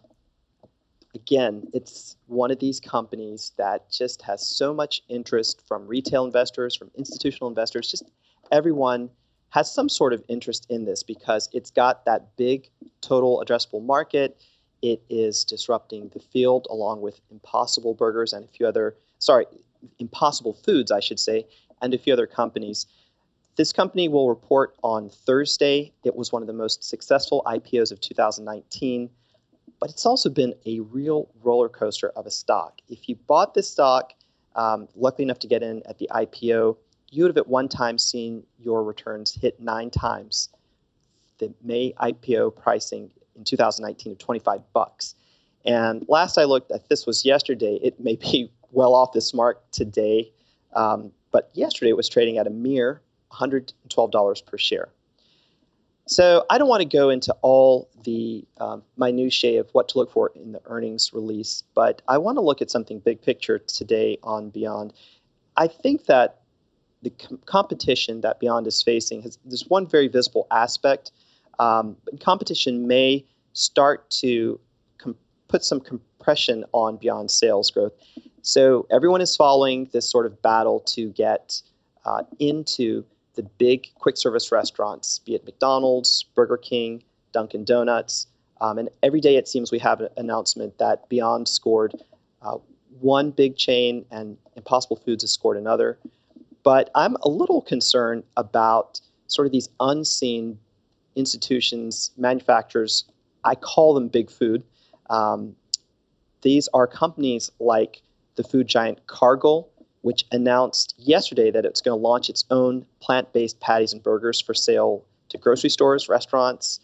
again, 1.14 1.64
it's 1.72 2.16
one 2.26 2.50
of 2.50 2.58
these 2.58 2.80
companies 2.80 3.52
that 3.58 3.90
just 3.90 4.22
has 4.22 4.46
so 4.46 4.72
much 4.72 5.02
interest 5.08 5.62
from 5.66 5.86
retail 5.86 6.24
investors, 6.24 6.76
from 6.76 6.90
institutional 6.96 7.48
investors, 7.48 7.90
just 7.90 8.04
everyone 8.52 9.10
has 9.50 9.72
some 9.72 9.88
sort 9.88 10.12
of 10.12 10.22
interest 10.28 10.66
in 10.70 10.84
this 10.84 11.02
because 11.02 11.48
it's 11.52 11.70
got 11.70 12.04
that 12.04 12.36
big 12.36 12.68
total 13.00 13.42
addressable 13.44 13.84
market. 13.84 14.40
It 14.82 15.02
is 15.10 15.44
disrupting 15.44 16.10
the 16.12 16.20
field 16.20 16.66
along 16.70 17.00
with 17.00 17.20
Impossible 17.30 17.94
Burgers 17.94 18.32
and 18.32 18.44
a 18.44 18.48
few 18.48 18.66
other, 18.66 18.96
sorry, 19.18 19.46
Impossible 19.98 20.54
Foods, 20.54 20.92
I 20.92 21.00
should 21.00 21.18
say, 21.18 21.46
and 21.82 21.92
a 21.92 21.98
few 21.98 22.12
other 22.12 22.26
companies. 22.26 22.86
This 23.56 23.72
company 23.72 24.08
will 24.08 24.28
report 24.28 24.76
on 24.84 25.10
Thursday. 25.10 25.92
It 26.04 26.14
was 26.14 26.30
one 26.30 26.42
of 26.42 26.46
the 26.46 26.54
most 26.54 26.84
successful 26.84 27.42
IPOs 27.46 27.90
of 27.90 28.00
2019 28.00 29.10
but 29.80 29.90
it's 29.90 30.06
also 30.06 30.28
been 30.28 30.54
a 30.66 30.80
real 30.80 31.28
roller 31.42 31.68
coaster 31.68 32.10
of 32.10 32.26
a 32.26 32.30
stock. 32.30 32.80
If 32.88 33.08
you 33.08 33.16
bought 33.26 33.54
this 33.54 33.68
stock, 33.68 34.12
um, 34.54 34.88
lucky 34.94 35.22
enough 35.22 35.38
to 35.40 35.46
get 35.46 35.62
in 35.62 35.82
at 35.86 35.98
the 35.98 36.08
IPO, 36.12 36.76
you 37.10 37.22
would 37.24 37.30
have 37.30 37.38
at 37.38 37.48
one 37.48 37.68
time 37.68 37.98
seen 37.98 38.44
your 38.58 38.84
returns 38.84 39.34
hit 39.34 39.58
nine 39.60 39.90
times 39.90 40.50
the 41.38 41.52
May 41.62 41.92
IPO 42.00 42.54
pricing 42.56 43.10
in 43.34 43.44
2019 43.44 44.12
of 44.12 44.18
25 44.18 44.60
bucks. 44.72 45.14
And 45.64 46.04
last 46.08 46.38
I 46.38 46.44
looked 46.44 46.70
at 46.70 46.88
this 46.88 47.06
was 47.06 47.24
yesterday. 47.24 47.80
It 47.82 47.98
may 47.98 48.16
be 48.16 48.52
well 48.72 48.94
off 48.94 49.12
this 49.12 49.34
mark 49.34 49.68
today, 49.72 50.30
um, 50.74 51.10
but 51.32 51.50
yesterday 51.54 51.90
it 51.90 51.96
was 51.96 52.08
trading 52.08 52.38
at 52.38 52.46
a 52.46 52.50
mere 52.50 53.00
$112 53.32 54.46
per 54.46 54.58
share. 54.58 54.88
So 56.10 56.44
I 56.50 56.58
don't 56.58 56.68
want 56.68 56.80
to 56.80 56.88
go 56.88 57.08
into 57.08 57.32
all 57.40 57.88
the 58.02 58.44
um, 58.58 58.82
minutiae 58.96 59.60
of 59.60 59.68
what 59.70 59.88
to 59.90 59.98
look 59.98 60.10
for 60.10 60.32
in 60.34 60.50
the 60.50 60.60
earnings 60.66 61.12
release, 61.12 61.62
but 61.72 62.02
I 62.08 62.18
want 62.18 62.36
to 62.36 62.40
look 62.40 62.60
at 62.60 62.68
something 62.68 62.98
big 62.98 63.22
picture 63.22 63.60
today 63.60 64.18
on 64.24 64.50
Beyond. 64.50 64.92
I 65.56 65.68
think 65.68 66.06
that 66.06 66.40
the 67.02 67.10
com- 67.10 67.38
competition 67.46 68.22
that 68.22 68.40
Beyond 68.40 68.66
is 68.66 68.82
facing 68.82 69.22
has 69.22 69.38
there's 69.44 69.68
one 69.68 69.86
very 69.86 70.08
visible 70.08 70.48
aspect. 70.50 71.12
Um, 71.60 71.96
competition 72.18 72.88
may 72.88 73.24
start 73.52 74.10
to 74.22 74.58
com- 74.98 75.16
put 75.46 75.64
some 75.64 75.78
compression 75.78 76.64
on 76.72 76.96
Beyond 76.96 77.30
sales 77.30 77.70
growth. 77.70 77.92
So 78.42 78.84
everyone 78.90 79.20
is 79.20 79.36
following 79.36 79.88
this 79.92 80.10
sort 80.10 80.26
of 80.26 80.42
battle 80.42 80.80
to 80.86 81.10
get 81.10 81.62
uh, 82.04 82.24
into 82.40 83.04
the 83.40 83.48
big 83.56 83.88
quick 83.94 84.18
service 84.18 84.52
restaurants, 84.52 85.18
be 85.20 85.34
it 85.34 85.44
McDonald's, 85.44 86.26
Burger 86.34 86.58
King, 86.58 87.02
Dunkin' 87.32 87.64
Donuts. 87.64 88.26
Um, 88.60 88.76
and 88.76 88.90
every 89.02 89.20
day 89.20 89.36
it 89.36 89.48
seems 89.48 89.72
we 89.72 89.78
have 89.78 90.00
an 90.00 90.10
announcement 90.18 90.76
that 90.78 91.08
Beyond 91.08 91.48
scored 91.48 91.94
uh, 92.42 92.58
one 93.00 93.30
big 93.30 93.56
chain 93.56 94.04
and 94.10 94.36
Impossible 94.56 94.96
Foods 94.96 95.22
has 95.22 95.32
scored 95.32 95.56
another. 95.56 95.98
But 96.62 96.90
I'm 96.94 97.16
a 97.22 97.30
little 97.30 97.62
concerned 97.62 98.24
about 98.36 99.00
sort 99.28 99.46
of 99.46 99.52
these 99.52 99.70
unseen 99.80 100.58
institutions, 101.16 102.10
manufacturers 102.18 103.04
I 103.42 103.54
call 103.54 103.94
them 103.94 104.08
big 104.08 104.30
food. 104.30 104.62
Um, 105.08 105.56
these 106.42 106.68
are 106.74 106.86
companies 106.86 107.50
like 107.58 108.02
the 108.36 108.44
food 108.44 108.68
giant 108.68 109.06
Cargill, 109.06 109.69
which 110.02 110.24
announced 110.32 110.94
yesterday 110.98 111.50
that 111.50 111.64
it's 111.64 111.80
going 111.80 111.98
to 111.98 112.02
launch 112.02 112.30
its 112.30 112.44
own 112.50 112.86
plant 113.00 113.32
based 113.32 113.60
patties 113.60 113.92
and 113.92 114.02
burgers 114.02 114.40
for 114.40 114.54
sale 114.54 115.04
to 115.28 115.38
grocery 115.38 115.70
stores, 115.70 116.08
restaurants, 116.08 116.80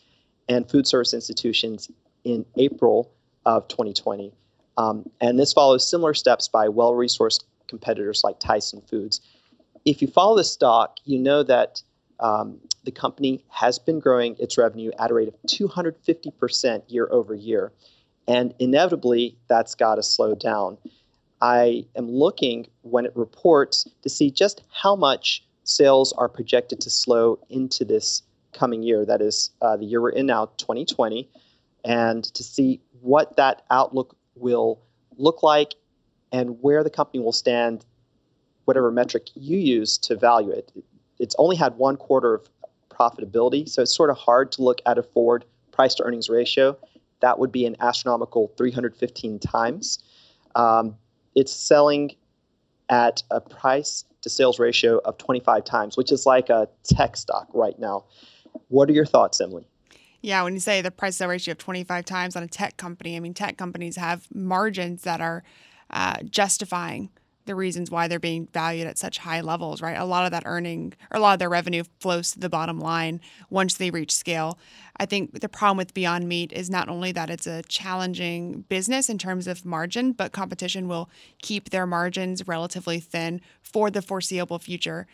and 0.49 0.69
food 0.71 0.87
service 0.87 1.15
institutions 1.15 1.91
in 2.25 2.45
April 2.57 3.11
of 3.45 3.67
2020. 3.69 4.33
Um, 4.77 5.09
and 5.21 5.39
this 5.39 5.53
follows 5.53 5.89
similar 5.89 6.15
steps 6.15 6.49
by 6.49 6.69
well 6.69 6.93
resourced 6.93 7.45
competitors 7.69 8.23
like 8.23 8.39
Tyson 8.39 8.83
Foods. 8.83 9.21
If 9.85 10.03
you 10.03 10.09
follow 10.09 10.37
the 10.37 10.45
stock, 10.45 10.99
you 11.05 11.19
know 11.19 11.43
that 11.45 11.83
um, 12.21 12.61
the 12.85 12.91
company 12.91 13.45
has 13.49 13.79
been 13.79 14.01
growing 14.01 14.37
its 14.39 14.59
revenue 14.59 14.91
at 14.99 15.11
a 15.11 15.15
rate 15.15 15.29
of 15.29 15.35
250% 15.47 16.83
year 16.89 17.09
over 17.11 17.35
year. 17.35 17.73
And 18.29 18.55
inevitably, 18.59 19.37
that's 19.49 19.75
got 19.75 19.97
to 19.97 20.03
slow 20.03 20.35
down. 20.35 20.79
I 21.41 21.85
am 21.97 22.11
looking 22.11 22.67
when 22.83 23.05
it 23.05 23.13
reports 23.15 23.89
to 24.03 24.09
see 24.09 24.31
just 24.31 24.63
how 24.71 24.97
much 24.97 25.45
sales 25.65 26.13
are 26.15 26.29
projected 26.29 26.81
to 26.81 26.91
slow 26.91 27.39
into 27.51 27.85
this 27.85 28.23
coming 28.53 28.83
year. 28.83 29.05
That 29.05 29.21
is 29.21 29.51
uh, 29.61 29.77
the 29.77 29.85
year 29.85 30.01
we're 30.01 30.11
in 30.11 30.27
now, 30.27 30.47
2020, 30.57 31.29
and 31.85 32.25
to 32.25 32.43
see 32.43 32.81
what 33.01 33.37
that 33.37 33.63
outlook 33.71 34.17
will 34.35 34.81
look 35.17 35.43
like 35.43 35.75
and 36.33 36.61
where 36.61 36.83
the 36.83 36.91
company 36.91 37.23
will 37.23 37.33
stand, 37.33 37.85
whatever 38.65 38.91
metric 38.91 39.29
you 39.35 39.59
use 39.59 39.99
to 39.99 40.17
value 40.17 40.51
it. 40.51 40.73
It's 41.19 41.35
only 41.39 41.57
had 41.57 41.77
one 41.77 41.97
quarter 41.97 42.35
of 42.35 42.49
profitability, 42.91 43.69
so 43.69 43.83
it's 43.83 43.95
sort 43.95 44.11
of 44.11 44.17
hard 44.17 44.53
to 44.53 44.63
look 44.63 44.81
at 44.87 44.99
a 44.99 45.03
forward 45.03 45.45
price 45.71 45.95
to 45.97 46.03
earnings 46.03 46.29
ratio. 46.29 46.77
That 47.21 47.39
would 47.39 47.53
be 47.53 47.67
an 47.67 47.77
astronomical 47.81 48.53
315 48.57 49.39
times. 49.39 49.99
Um, 50.55 50.97
it's 51.37 51.53
selling 51.53 52.17
at 52.89 53.23
a 53.31 53.41
price 53.41 54.05
to 54.23 54.31
sales 54.31 54.59
ratio 54.59 54.99
of 55.05 55.19
25 55.19 55.65
times, 55.65 55.97
which 55.97 56.11
is 56.11 56.27
like 56.27 56.51
a 56.51 56.69
tech 56.83 57.17
stock 57.17 57.49
right 57.53 57.79
now. 57.79 58.05
What 58.69 58.89
are 58.89 58.93
your 58.93 59.07
thoughts, 59.07 59.41
Emily? 59.41 59.69
Yeah, 60.23 60.43
when 60.43 60.55
you 60.55 60.61
say 60.61 60.81
the 60.81 60.91
price 60.91 61.19
to 61.19 61.27
ratio 61.27 61.53
of 61.53 61.59
25 61.59 62.05
times 62.05 62.35
on 62.35 62.43
a 62.43 62.49
tech 62.49 62.77
company, 62.77 63.17
I 63.17 63.21
mean, 63.21 63.35
tech 63.35 63.57
companies 63.57 63.97
have 63.97 64.27
margins 64.35 65.03
that 65.03 65.21
are 65.21 65.45
uh, 65.91 66.23
justifying 66.29 67.11
the 67.47 67.55
reasons 67.55 67.91
why 67.91 68.07
they're 68.07 68.19
being 68.19 68.49
valued 68.53 68.87
at 68.87 68.99
such 68.99 69.19
high 69.19 69.41
levels, 69.41 69.81
right? 69.81 69.97
A 69.97 70.05
lot 70.05 70.25
of 70.25 70.33
that 70.33 70.43
earning 70.47 70.93
or 71.11 71.17
a 71.17 71.21
lot 71.21 71.33
of 71.33 71.39
their 71.39 71.49
revenue 71.49 71.85
flows 72.01 72.33
to 72.33 72.39
the 72.39 72.49
bottom 72.49 72.79
line 72.79 73.21
once 73.49 73.75
they 73.75 73.91
reach 73.91 74.15
scale. 74.15 74.59
I 74.99 75.07
think 75.07 75.41
the 75.41 75.49
problem 75.49 75.77
with 75.77 75.95
Beyond 75.95 76.29
Meat 76.29 76.53
is 76.53 76.69
not 76.69 76.89
only 76.89 77.13
that 77.13 77.31
it's 77.31 77.47
a 77.47 77.63
challenging 77.65 78.65
business 78.69 79.09
in 79.09 79.19
terms 79.19 79.47
of 79.47 79.65
margin, 79.65 80.13
but 80.13 80.33
competition 80.33 80.89
will 80.89 81.09
keep 81.41 81.71
their 81.71 81.87
margins 81.87 82.47
relatively 82.47 83.01
thin 83.01 83.41
for 83.63 83.91
the 83.91 84.03
foreseeable 84.03 84.59
future. 84.59 85.07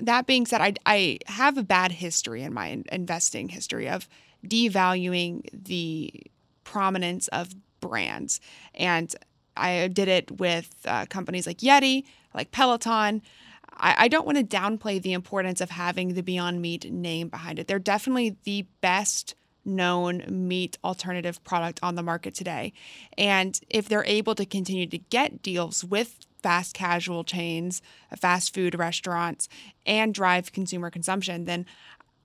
That 0.00 0.26
being 0.26 0.46
said, 0.46 0.60
I, 0.60 0.74
I 0.86 1.18
have 1.26 1.56
a 1.56 1.62
bad 1.62 1.92
history 1.92 2.42
in 2.42 2.52
my 2.52 2.82
investing 2.90 3.48
history 3.48 3.88
of 3.88 4.08
devaluing 4.46 5.48
the 5.52 6.12
prominence 6.64 7.28
of 7.28 7.54
brands. 7.80 8.40
And 8.74 9.14
I 9.56 9.88
did 9.88 10.08
it 10.08 10.38
with 10.38 10.74
uh, 10.84 11.06
companies 11.06 11.46
like 11.46 11.58
Yeti, 11.58 12.04
like 12.34 12.50
Peloton. 12.50 13.22
I, 13.76 13.94
I 13.98 14.08
don't 14.08 14.26
want 14.26 14.38
to 14.38 14.44
downplay 14.44 15.00
the 15.00 15.12
importance 15.12 15.60
of 15.60 15.70
having 15.70 16.14
the 16.14 16.22
Beyond 16.22 16.60
Meat 16.60 16.92
name 16.92 17.28
behind 17.28 17.58
it. 17.58 17.66
They're 17.66 17.78
definitely 17.78 18.36
the 18.44 18.66
best 18.80 19.34
known 19.64 20.22
meat 20.28 20.78
alternative 20.84 21.42
product 21.44 21.80
on 21.82 21.94
the 21.94 22.02
market 22.02 22.34
today. 22.34 22.72
And 23.16 23.58
if 23.70 23.88
they're 23.88 24.04
able 24.04 24.34
to 24.34 24.44
continue 24.44 24.86
to 24.86 24.98
get 24.98 25.42
deals 25.42 25.82
with 25.82 26.18
fast 26.42 26.74
casual 26.74 27.24
chains, 27.24 27.80
fast 28.16 28.52
food 28.52 28.74
restaurants, 28.74 29.48
and 29.86 30.12
drive 30.12 30.52
consumer 30.52 30.90
consumption, 30.90 31.46
then 31.46 31.64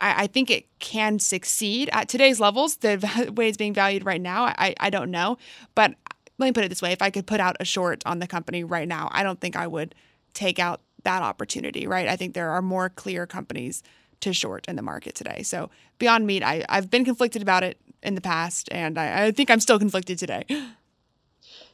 I, 0.01 0.23
I 0.23 0.27
think 0.27 0.49
it 0.49 0.65
can 0.79 1.19
succeed 1.19 1.89
at 1.93 2.09
today's 2.09 2.39
levels. 2.39 2.77
The 2.77 3.31
way 3.35 3.47
it's 3.47 3.57
being 3.57 3.73
valued 3.73 4.05
right 4.05 4.21
now, 4.21 4.45
I, 4.45 4.75
I 4.79 4.89
don't 4.89 5.11
know. 5.11 5.37
But 5.75 5.95
let 6.39 6.47
me 6.47 6.51
put 6.51 6.63
it 6.63 6.69
this 6.69 6.81
way 6.81 6.91
if 6.91 7.01
I 7.01 7.09
could 7.09 7.27
put 7.27 7.39
out 7.39 7.57
a 7.59 7.65
short 7.65 8.01
on 8.05 8.19
the 8.19 8.27
company 8.27 8.63
right 8.63 8.87
now, 8.87 9.09
I 9.11 9.23
don't 9.23 9.39
think 9.39 9.55
I 9.55 9.67
would 9.67 9.93
take 10.33 10.57
out 10.57 10.81
that 11.03 11.21
opportunity, 11.21 11.85
right? 11.85 12.07
I 12.07 12.15
think 12.15 12.33
there 12.33 12.49
are 12.51 12.61
more 12.61 12.89
clear 12.89 13.27
companies 13.27 13.83
to 14.21 14.33
short 14.33 14.65
in 14.67 14.75
the 14.75 14.81
market 14.81 15.15
today. 15.15 15.43
So 15.43 15.69
Beyond 15.97 16.25
Meat, 16.25 16.43
I, 16.43 16.65
I've 16.67 16.89
been 16.89 17.05
conflicted 17.05 17.41
about 17.41 17.63
it 17.63 17.77
in 18.01 18.15
the 18.15 18.21
past, 18.21 18.69
and 18.71 18.97
I, 18.97 19.25
I 19.25 19.31
think 19.31 19.49
I'm 19.49 19.59
still 19.59 19.79
conflicted 19.79 20.17
today. 20.17 20.45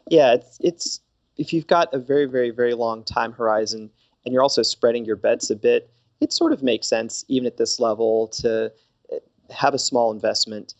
Yeah, 0.07 0.33
it's, 0.33 0.59
it's 0.61 0.99
if 1.37 1.51
you've 1.51 1.65
got 1.65 1.91
a 1.91 1.97
very, 1.97 2.25
very, 2.25 2.51
very 2.51 2.75
long 2.75 3.03
time 3.03 3.33
horizon 3.33 3.89
and 4.23 4.33
you're 4.33 4.43
also 4.43 4.61
spreading 4.61 5.03
your 5.03 5.15
bets 5.15 5.49
a 5.49 5.55
bit, 5.55 5.89
it 6.21 6.31
sort 6.31 6.53
of 6.53 6.61
makes 6.61 6.87
sense, 6.87 7.25
even 7.27 7.47
at 7.47 7.57
this 7.57 7.79
level, 7.79 8.27
to 8.27 8.71
eh, 9.11 9.17
have 9.49 9.73
a 9.73 9.79
small 9.79 10.11
investment. 10.11 10.75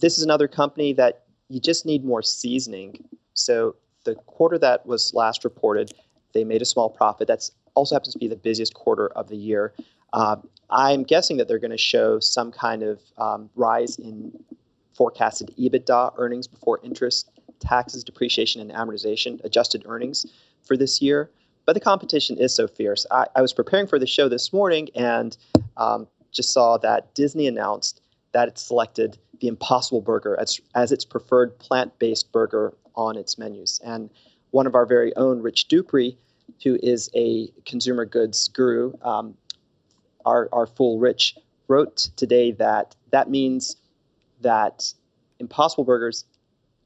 This 0.00 0.18
is 0.18 0.24
another 0.24 0.48
company 0.48 0.92
that 0.94 1.27
you 1.48 1.60
just 1.60 1.86
need 1.86 2.04
more 2.04 2.22
seasoning. 2.22 3.04
So 3.34 3.76
the 4.04 4.14
quarter 4.14 4.58
that 4.58 4.86
was 4.86 5.14
last 5.14 5.44
reported, 5.44 5.92
they 6.32 6.44
made 6.44 6.62
a 6.62 6.66
small 6.66 6.90
profit. 6.90 7.28
That's 7.28 7.52
also 7.74 7.94
happens 7.94 8.12
to 8.12 8.18
be 8.18 8.28
the 8.28 8.36
busiest 8.36 8.74
quarter 8.74 9.08
of 9.08 9.28
the 9.28 9.36
year. 9.36 9.72
Uh, 10.12 10.36
I'm 10.70 11.02
guessing 11.02 11.36
that 11.38 11.48
they're 11.48 11.58
going 11.58 11.70
to 11.70 11.78
show 11.78 12.18
some 12.18 12.52
kind 12.52 12.82
of 12.82 13.00
um, 13.16 13.50
rise 13.54 13.98
in 13.98 14.32
forecasted 14.94 15.54
EBITDA 15.58 16.12
earnings 16.16 16.46
before 16.46 16.80
interest, 16.82 17.30
taxes, 17.60 18.04
depreciation, 18.04 18.60
and 18.60 18.70
amortization, 18.70 19.42
adjusted 19.44 19.84
earnings 19.86 20.26
for 20.62 20.76
this 20.76 21.00
year. 21.00 21.30
But 21.64 21.74
the 21.74 21.80
competition 21.80 22.36
is 22.38 22.54
so 22.54 22.66
fierce. 22.66 23.06
I, 23.10 23.26
I 23.36 23.42
was 23.42 23.52
preparing 23.52 23.86
for 23.86 23.98
the 23.98 24.06
show 24.06 24.28
this 24.28 24.52
morning 24.52 24.88
and 24.94 25.36
um, 25.76 26.08
just 26.32 26.52
saw 26.52 26.78
that 26.78 27.14
Disney 27.14 27.46
announced 27.46 28.00
that 28.32 28.48
it 28.48 28.58
selected 28.58 29.18
the 29.40 29.48
Impossible 29.48 30.00
Burger 30.00 30.38
as, 30.38 30.60
as 30.74 30.92
its 30.92 31.04
preferred 31.04 31.58
plant 31.58 31.98
based 31.98 32.32
burger 32.32 32.74
on 32.94 33.16
its 33.16 33.38
menus. 33.38 33.80
And 33.84 34.10
one 34.50 34.66
of 34.66 34.74
our 34.74 34.86
very 34.86 35.14
own, 35.16 35.42
Rich 35.42 35.68
Duprey, 35.68 36.16
who 36.64 36.78
is 36.82 37.10
a 37.14 37.48
consumer 37.64 38.04
goods 38.04 38.48
guru, 38.48 38.92
um, 39.02 39.34
our, 40.24 40.48
our 40.52 40.66
full 40.66 40.98
Rich, 40.98 41.36
wrote 41.68 42.08
today 42.16 42.52
that 42.52 42.96
that 43.10 43.28
means 43.30 43.76
that 44.40 44.92
Impossible 45.38 45.84
Burgers 45.84 46.24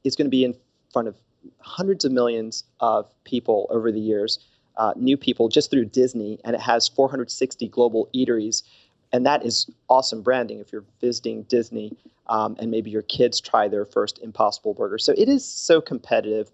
is 0.03 0.15
going 0.15 0.25
to 0.25 0.31
be 0.31 0.43
in 0.43 0.55
front 0.91 1.07
of 1.07 1.15
hundreds 1.59 2.05
of 2.05 2.11
millions 2.11 2.63
of 2.79 3.09
people 3.23 3.67
over 3.69 3.91
the 3.91 3.99
years, 3.99 4.39
uh, 4.77 4.93
new 4.95 5.17
people 5.17 5.47
just 5.47 5.71
through 5.71 5.85
Disney, 5.85 6.39
and 6.43 6.55
it 6.55 6.61
has 6.61 6.87
460 6.87 7.67
global 7.69 8.09
eateries 8.13 8.63
and 9.13 9.27
that 9.27 9.45
is 9.45 9.69
awesome 9.89 10.23
branding 10.23 10.59
if 10.59 10.73
you're 10.73 10.83
visiting 10.99 11.43
Disney 11.43 11.95
um, 12.27 12.55
and 12.59 12.71
maybe 12.71 12.89
your 12.89 13.01
kids 13.01 13.39
try 13.41 13.67
their 13.67 13.85
first 13.85 14.19
Impossible 14.21 14.73
Burger. 14.73 14.97
So 14.97 15.13
it 15.17 15.29
is 15.29 15.45
so 15.45 15.81
competitive. 15.81 16.49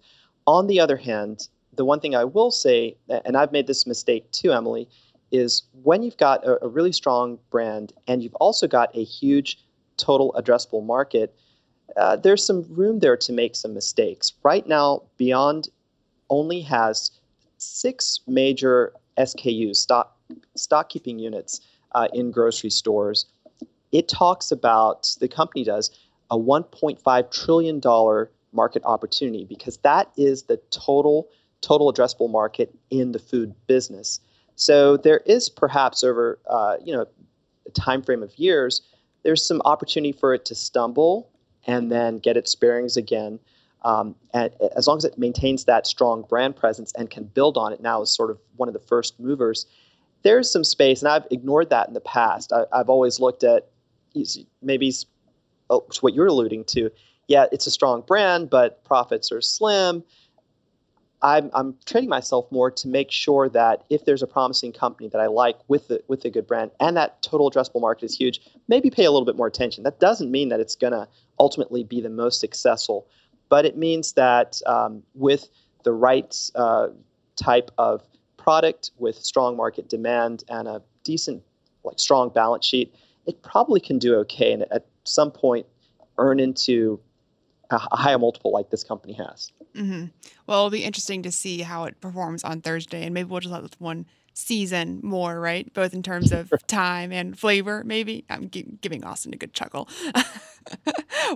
On 0.46 0.66
the 0.66 0.80
other 0.80 0.96
hand, 0.96 1.48
the 1.74 1.84
one 1.84 2.00
thing 2.00 2.14
I 2.14 2.24
will 2.24 2.50
say, 2.50 2.96
and 3.08 3.36
I've 3.36 3.52
made 3.52 3.66
this 3.66 3.86
mistake 3.86 4.30
too, 4.32 4.52
Emily, 4.52 4.88
is 5.30 5.62
when 5.82 6.02
you've 6.02 6.16
got 6.16 6.44
a, 6.44 6.64
a 6.64 6.68
really 6.68 6.92
strong 6.92 7.38
brand 7.50 7.92
and 8.08 8.22
you've 8.22 8.34
also 8.34 8.66
got 8.66 8.94
a 8.96 9.04
huge 9.04 9.58
total 9.96 10.34
addressable 10.36 10.84
market, 10.84 11.34
uh, 11.96 12.16
there's 12.16 12.44
some 12.44 12.64
room 12.68 12.98
there 12.98 13.16
to 13.16 13.32
make 13.32 13.54
some 13.54 13.74
mistakes. 13.74 14.32
Right 14.42 14.66
now, 14.66 15.02
Beyond 15.16 15.68
only 16.28 16.62
has 16.62 17.10
six 17.58 18.20
major 18.26 18.92
SKUs, 19.18 19.76
stock 19.76 20.16
stock 20.56 20.88
keeping 20.88 21.18
units 21.18 21.60
uh, 21.92 22.08
in 22.12 22.30
grocery 22.30 22.70
stores. 22.70 23.26
It 23.92 24.08
talks 24.08 24.50
about, 24.52 25.14
the 25.20 25.28
company 25.28 25.64
does, 25.64 25.90
a 26.30 26.38
$1.5 26.38 27.30
trillion 27.32 27.80
market 28.52 28.82
opportunity 28.84 29.44
because 29.44 29.78
that 29.78 30.10
is 30.16 30.44
the 30.44 30.58
total 30.70 31.28
total 31.60 31.92
addressable 31.92 32.30
market 32.30 32.74
in 32.90 33.12
the 33.12 33.18
food 33.18 33.54
business. 33.66 34.20
So 34.56 34.96
there 34.96 35.20
is 35.26 35.50
perhaps 35.50 36.02
over 36.02 36.38
uh, 36.48 36.76
you 36.82 36.92
know 36.92 37.06
a 37.66 37.70
time 37.72 38.02
frame 38.02 38.22
of 38.22 38.38
years, 38.38 38.82
there's 39.22 39.46
some 39.46 39.60
opportunity 39.64 40.12
for 40.12 40.32
it 40.34 40.44
to 40.46 40.54
stumble 40.54 41.30
and 41.66 41.92
then 41.92 42.18
get 42.18 42.36
its 42.36 42.54
bearings 42.54 42.96
again. 42.96 43.38
Um, 43.82 44.14
and 44.34 44.52
as 44.76 44.86
long 44.86 44.98
as 44.98 45.04
it 45.04 45.18
maintains 45.18 45.64
that 45.64 45.86
strong 45.86 46.22
brand 46.28 46.56
presence 46.56 46.92
and 46.96 47.10
can 47.10 47.24
build 47.24 47.56
on 47.56 47.72
it 47.72 47.80
now 47.80 48.02
as 48.02 48.14
sort 48.14 48.30
of 48.30 48.38
one 48.56 48.68
of 48.68 48.74
the 48.74 48.80
first 48.80 49.18
movers, 49.18 49.66
there's 50.22 50.50
some 50.50 50.64
space, 50.64 51.00
and 51.00 51.08
I've 51.08 51.26
ignored 51.30 51.70
that 51.70 51.88
in 51.88 51.94
the 51.94 52.00
past. 52.00 52.52
I, 52.52 52.64
have 52.76 52.90
always 52.90 53.20
looked 53.20 53.42
at 53.42 53.68
maybe 54.62 54.92
oh, 55.70 55.86
what 56.00 56.14
you're 56.14 56.26
alluding 56.26 56.64
to. 56.64 56.90
Yeah, 57.28 57.46
it's 57.52 57.66
a 57.66 57.70
strong 57.70 58.02
brand, 58.02 58.50
but 58.50 58.82
profits 58.84 59.30
are 59.30 59.40
slim. 59.40 60.02
I'm, 61.22 61.50
I'm 61.52 61.76
training 61.84 62.08
myself 62.08 62.50
more 62.50 62.70
to 62.70 62.88
make 62.88 63.10
sure 63.10 63.48
that 63.50 63.84
if 63.90 64.04
there's 64.04 64.22
a 64.22 64.26
promising 64.26 64.72
company 64.72 65.08
that 65.10 65.20
I 65.20 65.26
like 65.26 65.58
with 65.68 65.88
the, 65.88 66.02
with 66.08 66.24
a 66.24 66.30
good 66.30 66.46
brand 66.46 66.70
and 66.80 66.96
that 66.96 67.20
total 67.22 67.50
addressable 67.50 67.80
market 67.80 68.06
is 68.06 68.16
huge, 68.16 68.40
maybe 68.68 68.90
pay 68.90 69.04
a 69.04 69.10
little 69.10 69.26
bit 69.26 69.36
more 69.36 69.46
attention. 69.46 69.84
That 69.84 70.00
doesn't 70.00 70.30
mean 70.30 70.48
that 70.48 70.60
it's 70.60 70.74
going 70.74 70.94
to 70.94 71.06
ultimately 71.38 71.84
be 71.84 72.00
the 72.00 72.08
most 72.08 72.40
successful, 72.40 73.06
but 73.50 73.66
it 73.66 73.76
means 73.76 74.12
that 74.12 74.60
um, 74.66 75.02
with 75.14 75.50
the 75.84 75.92
right 75.92 76.34
uh, 76.54 76.88
type 77.36 77.70
of 77.76 78.02
product, 78.38 78.92
with 78.98 79.16
strong 79.16 79.56
market 79.56 79.88
demand 79.88 80.44
and 80.48 80.66
a 80.66 80.82
decent, 81.04 81.42
like 81.84 81.98
strong 81.98 82.30
balance 82.30 82.64
sheet, 82.64 82.94
it 83.26 83.42
probably 83.42 83.80
can 83.80 83.98
do 83.98 84.14
okay 84.16 84.52
and 84.52 84.64
at 84.70 84.86
some 85.04 85.30
point 85.30 85.66
earn 86.18 86.40
into 86.40 87.00
a 87.70 87.96
higher 87.96 88.18
multiple 88.18 88.50
like 88.50 88.70
this 88.70 88.82
company 88.82 89.12
has. 89.12 89.52
Mm-hmm. 89.74 90.06
Well, 90.46 90.58
it'll 90.58 90.70
be 90.70 90.84
interesting 90.84 91.22
to 91.22 91.30
see 91.30 91.62
how 91.62 91.84
it 91.84 92.00
performs 92.00 92.42
on 92.42 92.60
Thursday, 92.60 93.04
and 93.04 93.14
maybe 93.14 93.28
we'll 93.28 93.40
just 93.40 93.52
let 93.52 93.62
this 93.62 93.78
one 93.78 94.06
season 94.34 95.00
more, 95.02 95.38
right? 95.38 95.72
Both 95.72 95.94
in 95.94 96.02
terms 96.02 96.32
of 96.32 96.52
time 96.66 97.12
and 97.12 97.38
flavor, 97.38 97.82
maybe. 97.84 98.24
I'm 98.28 98.50
g- 98.50 98.66
giving 98.80 99.02
Asit 99.02 99.34
a 99.34 99.38
good 99.38 99.52
chuckle. 99.52 99.88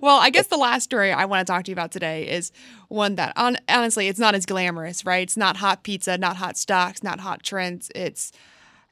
well, 0.02 0.18
I 0.18 0.30
guess 0.30 0.48
the 0.48 0.56
last 0.56 0.84
story 0.84 1.12
I 1.12 1.24
want 1.24 1.46
to 1.46 1.52
talk 1.52 1.64
to 1.64 1.70
you 1.70 1.74
about 1.74 1.92
today 1.92 2.28
is 2.28 2.50
one 2.88 3.14
that, 3.16 3.32
on, 3.36 3.58
honestly, 3.68 4.08
it's 4.08 4.18
not 4.18 4.34
as 4.34 4.46
glamorous, 4.46 5.04
right? 5.04 5.22
It's 5.22 5.36
not 5.36 5.58
hot 5.58 5.84
pizza, 5.84 6.18
not 6.18 6.36
hot 6.36 6.56
stocks, 6.56 7.02
not 7.02 7.20
hot 7.20 7.42
trends. 7.42 7.90
It's 7.94 8.32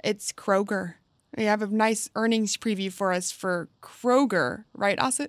it's 0.05 0.33
Kroger. 0.33 0.94
You 1.36 1.46
have 1.46 1.62
a 1.62 1.66
nice 1.66 2.10
earnings 2.14 2.56
preview 2.56 2.92
for 2.92 3.12
us 3.12 3.30
for 3.30 3.68
Kroger, 3.80 4.64
right, 4.74 4.98
Asit? 4.98 5.28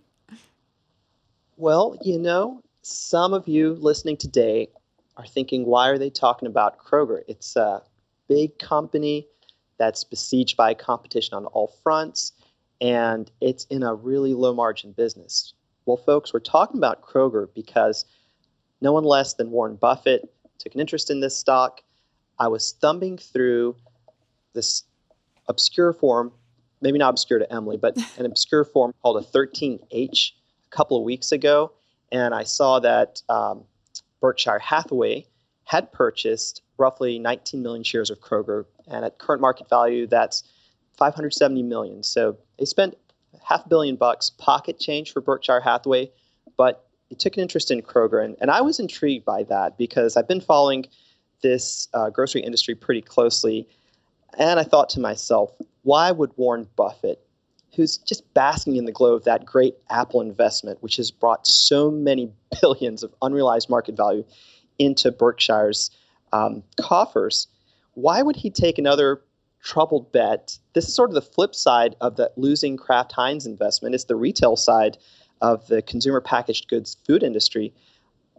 Well, 1.55 1.97
you 2.03 2.19
know, 2.19 2.61
some 2.81 3.33
of 3.33 3.47
you 3.47 3.75
listening 3.75 4.17
today 4.17 4.67
are 5.15 5.25
thinking, 5.25 5.65
why 5.65 5.87
are 5.87 5.97
they 5.97 6.09
talking 6.09 6.47
about 6.47 6.77
Kroger? 6.77 7.21
It's 7.27 7.55
a 7.55 7.81
big 8.27 8.59
company 8.59 9.27
that's 9.77 10.03
besieged 10.03 10.57
by 10.57 10.73
competition 10.73 11.35
on 11.35 11.45
all 11.47 11.73
fronts, 11.83 12.33
and 12.81 13.31
it's 13.39 13.65
in 13.65 13.83
a 13.83 13.93
really 13.93 14.33
low 14.33 14.53
margin 14.53 14.91
business. 14.91 15.53
Well, 15.85 15.97
folks, 15.97 16.33
we're 16.33 16.39
talking 16.39 16.77
about 16.77 17.01
Kroger 17.01 17.47
because 17.53 18.05
no 18.81 18.91
one 18.91 19.05
less 19.05 19.35
than 19.35 19.51
Warren 19.51 19.77
Buffett 19.77 20.33
took 20.57 20.73
an 20.73 20.81
interest 20.81 21.09
in 21.09 21.21
this 21.21 21.37
stock. 21.37 21.81
I 22.39 22.49
was 22.49 22.73
thumbing 22.81 23.17
through 23.17 23.77
this 24.53 24.83
obscure 25.47 25.93
form, 25.93 26.31
maybe 26.81 26.97
not 26.97 27.09
obscure 27.09 27.39
to 27.39 27.51
Emily, 27.51 27.77
but 27.77 27.97
an 28.17 28.25
obscure 28.25 28.63
form 28.63 28.93
called 29.01 29.17
a 29.17 29.25
13F 29.25 30.31
a 30.65 30.69
couple 30.69 30.97
of 30.97 31.03
weeks 31.03 31.31
ago. 31.31 31.71
And 32.11 32.33
I 32.33 32.43
saw 32.43 32.79
that 32.79 33.21
um, 33.29 33.63
Berkshire 34.21 34.59
Hathaway 34.59 35.25
had 35.65 35.91
purchased 35.91 36.61
roughly 36.77 37.19
19 37.19 37.61
million 37.61 37.83
shares 37.83 38.09
of 38.09 38.19
Kroger, 38.19 38.65
and 38.87 39.05
at 39.05 39.17
current 39.17 39.41
market 39.41 39.69
value, 39.69 40.07
that's 40.07 40.43
570 40.97 41.63
million. 41.63 42.03
So 42.03 42.37
they 42.59 42.65
spent 42.65 42.95
half 43.43 43.65
a 43.65 43.69
billion 43.69 43.95
bucks 43.95 44.29
pocket 44.29 44.79
change 44.79 45.11
for 45.11 45.21
Berkshire 45.21 45.61
Hathaway, 45.61 46.11
but 46.57 46.87
it 47.09 47.19
took 47.19 47.35
an 47.35 47.41
interest 47.41 47.71
in 47.71 47.81
Kroger, 47.81 48.23
and, 48.23 48.35
and 48.41 48.51
I 48.51 48.61
was 48.61 48.79
intrigued 48.79 49.25
by 49.25 49.43
that 49.43 49.77
because 49.77 50.17
I've 50.17 50.27
been 50.27 50.41
following 50.41 50.85
this 51.41 51.87
uh, 51.93 52.09
grocery 52.09 52.41
industry 52.41 52.73
pretty 52.73 53.01
closely, 53.01 53.67
and 54.37 54.59
I 54.59 54.63
thought 54.63 54.89
to 54.89 54.99
myself, 54.99 55.51
why 55.83 56.11
would 56.11 56.31
Warren 56.37 56.67
Buffett 56.75 57.23
who's 57.75 57.97
just 57.97 58.31
basking 58.33 58.75
in 58.75 58.85
the 58.85 58.91
glow 58.91 59.13
of 59.13 59.23
that 59.23 59.45
great 59.45 59.75
Apple 59.89 60.21
investment, 60.21 60.81
which 60.81 60.97
has 60.97 61.11
brought 61.11 61.47
so 61.47 61.89
many 61.89 62.31
billions 62.61 63.03
of 63.03 63.13
unrealized 63.21 63.69
market 63.69 63.97
value 63.97 64.23
into 64.79 65.11
Berkshire's 65.11 65.91
um, 66.31 66.63
coffers. 66.79 67.47
Why 67.93 68.21
would 68.21 68.35
he 68.35 68.49
take 68.49 68.77
another 68.77 69.21
troubled 69.61 70.11
bet? 70.11 70.57
This 70.73 70.87
is 70.87 70.95
sort 70.95 71.09
of 71.09 71.15
the 71.15 71.21
flip 71.21 71.55
side 71.55 71.95
of 72.01 72.17
that 72.17 72.37
losing 72.37 72.77
Kraft 72.77 73.11
Heinz 73.11 73.45
investment. 73.45 73.95
It's 73.95 74.05
the 74.05 74.15
retail 74.15 74.55
side 74.55 74.97
of 75.41 75.67
the 75.67 75.81
consumer 75.81 76.21
packaged 76.21 76.67
goods 76.67 76.97
food 77.05 77.23
industry. 77.23 77.73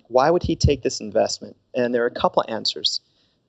Why 0.09 0.31
would 0.31 0.43
he 0.43 0.57
take 0.57 0.83
this 0.83 1.01
investment? 1.01 1.57
And 1.75 1.95
there 1.95 2.03
are 2.03 2.09
a 2.09 2.11
couple 2.11 2.45
answers. 2.49 3.01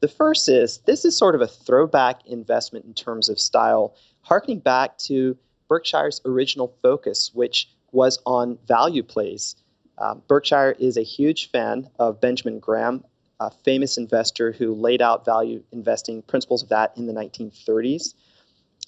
The 0.01 0.07
first 0.07 0.49
is 0.49 0.79
this 0.85 1.05
is 1.05 1.15
sort 1.15 1.35
of 1.35 1.41
a 1.41 1.47
throwback 1.47 2.25
investment 2.27 2.85
in 2.85 2.93
terms 2.93 3.29
of 3.29 3.39
style, 3.39 3.95
harkening 4.21 4.59
back 4.59 4.97
to 4.99 5.37
Berkshire's 5.67 6.21
original 6.25 6.75
focus, 6.81 7.31
which 7.33 7.69
was 7.91 8.19
on 8.25 8.57
value 8.67 9.03
plays. 9.03 9.55
Um, 9.97 10.21
Berkshire 10.27 10.75
is 10.77 10.97
a 10.97 11.01
huge 11.01 11.49
fan 11.49 11.89
of 11.97 12.19
Benjamin 12.19 12.59
Graham, 12.59 13.03
a 13.39 13.49
famous 13.49 13.97
investor 13.97 14.51
who 14.51 14.73
laid 14.73 15.01
out 15.01 15.25
value 15.25 15.63
investing 15.71 16.21
principles 16.23 16.61
of 16.63 16.69
that 16.69 16.93
in 16.97 17.07
the 17.07 17.13
1930s. 17.13 18.13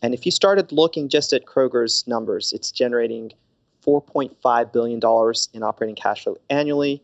And 0.03 0.13
if 0.13 0.25
you 0.25 0.31
started 0.31 0.71
looking 0.71 1.09
just 1.09 1.33
at 1.33 1.45
Kroger's 1.45 2.05
numbers, 2.07 2.53
it's 2.53 2.71
generating 2.71 3.31
$4.5 3.85 4.73
billion 4.73 4.99
in 5.53 5.63
operating 5.63 5.95
cash 5.95 6.23
flow 6.23 6.37
annually. 6.49 7.01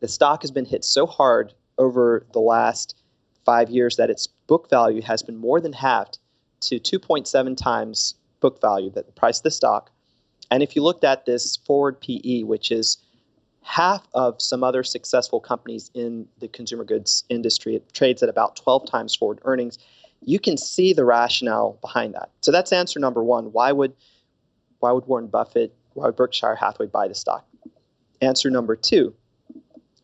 The 0.00 0.08
stock 0.08 0.42
has 0.42 0.50
been 0.50 0.64
hit 0.64 0.84
so 0.84 1.06
hard 1.06 1.54
over 1.78 2.26
the 2.32 2.40
last 2.40 2.96
five 3.44 3.70
years 3.70 3.96
that 3.96 4.10
its 4.10 4.26
book 4.46 4.68
value 4.68 5.02
has 5.02 5.22
been 5.22 5.36
more 5.36 5.60
than 5.60 5.72
halved 5.72 6.18
to 6.60 6.76
2.7 6.78 7.56
times 7.56 8.14
book 8.40 8.60
value, 8.60 8.90
that 8.90 9.06
the 9.06 9.12
price 9.12 9.38
of 9.38 9.44
the 9.44 9.50
stock. 9.50 9.90
And 10.50 10.62
if 10.62 10.76
you 10.76 10.82
looked 10.82 11.04
at 11.04 11.26
this 11.26 11.56
forward 11.56 12.00
PE, 12.00 12.42
which 12.42 12.70
is 12.70 12.98
half 13.62 14.06
of 14.14 14.40
some 14.40 14.62
other 14.62 14.84
successful 14.84 15.40
companies 15.40 15.90
in 15.94 16.26
the 16.38 16.48
consumer 16.48 16.84
goods 16.84 17.24
industry, 17.28 17.74
it 17.74 17.92
trades 17.92 18.22
at 18.22 18.28
about 18.28 18.56
12 18.56 18.88
times 18.88 19.14
forward 19.14 19.40
earnings. 19.44 19.78
You 20.22 20.38
can 20.38 20.56
see 20.56 20.92
the 20.92 21.04
rationale 21.04 21.78
behind 21.80 22.14
that. 22.14 22.30
So 22.40 22.52
that's 22.52 22.72
answer 22.72 23.00
number 23.00 23.22
one. 23.22 23.46
Why 23.46 23.72
would 23.72 23.92
why 24.78 24.92
would 24.92 25.06
Warren 25.06 25.26
Buffett, 25.26 25.74
why 25.94 26.06
would 26.06 26.16
Berkshire 26.16 26.54
Hathaway 26.54 26.86
buy 26.86 27.08
the 27.08 27.14
stock? 27.14 27.46
Answer 28.20 28.50
number 28.50 28.76
two. 28.76 29.14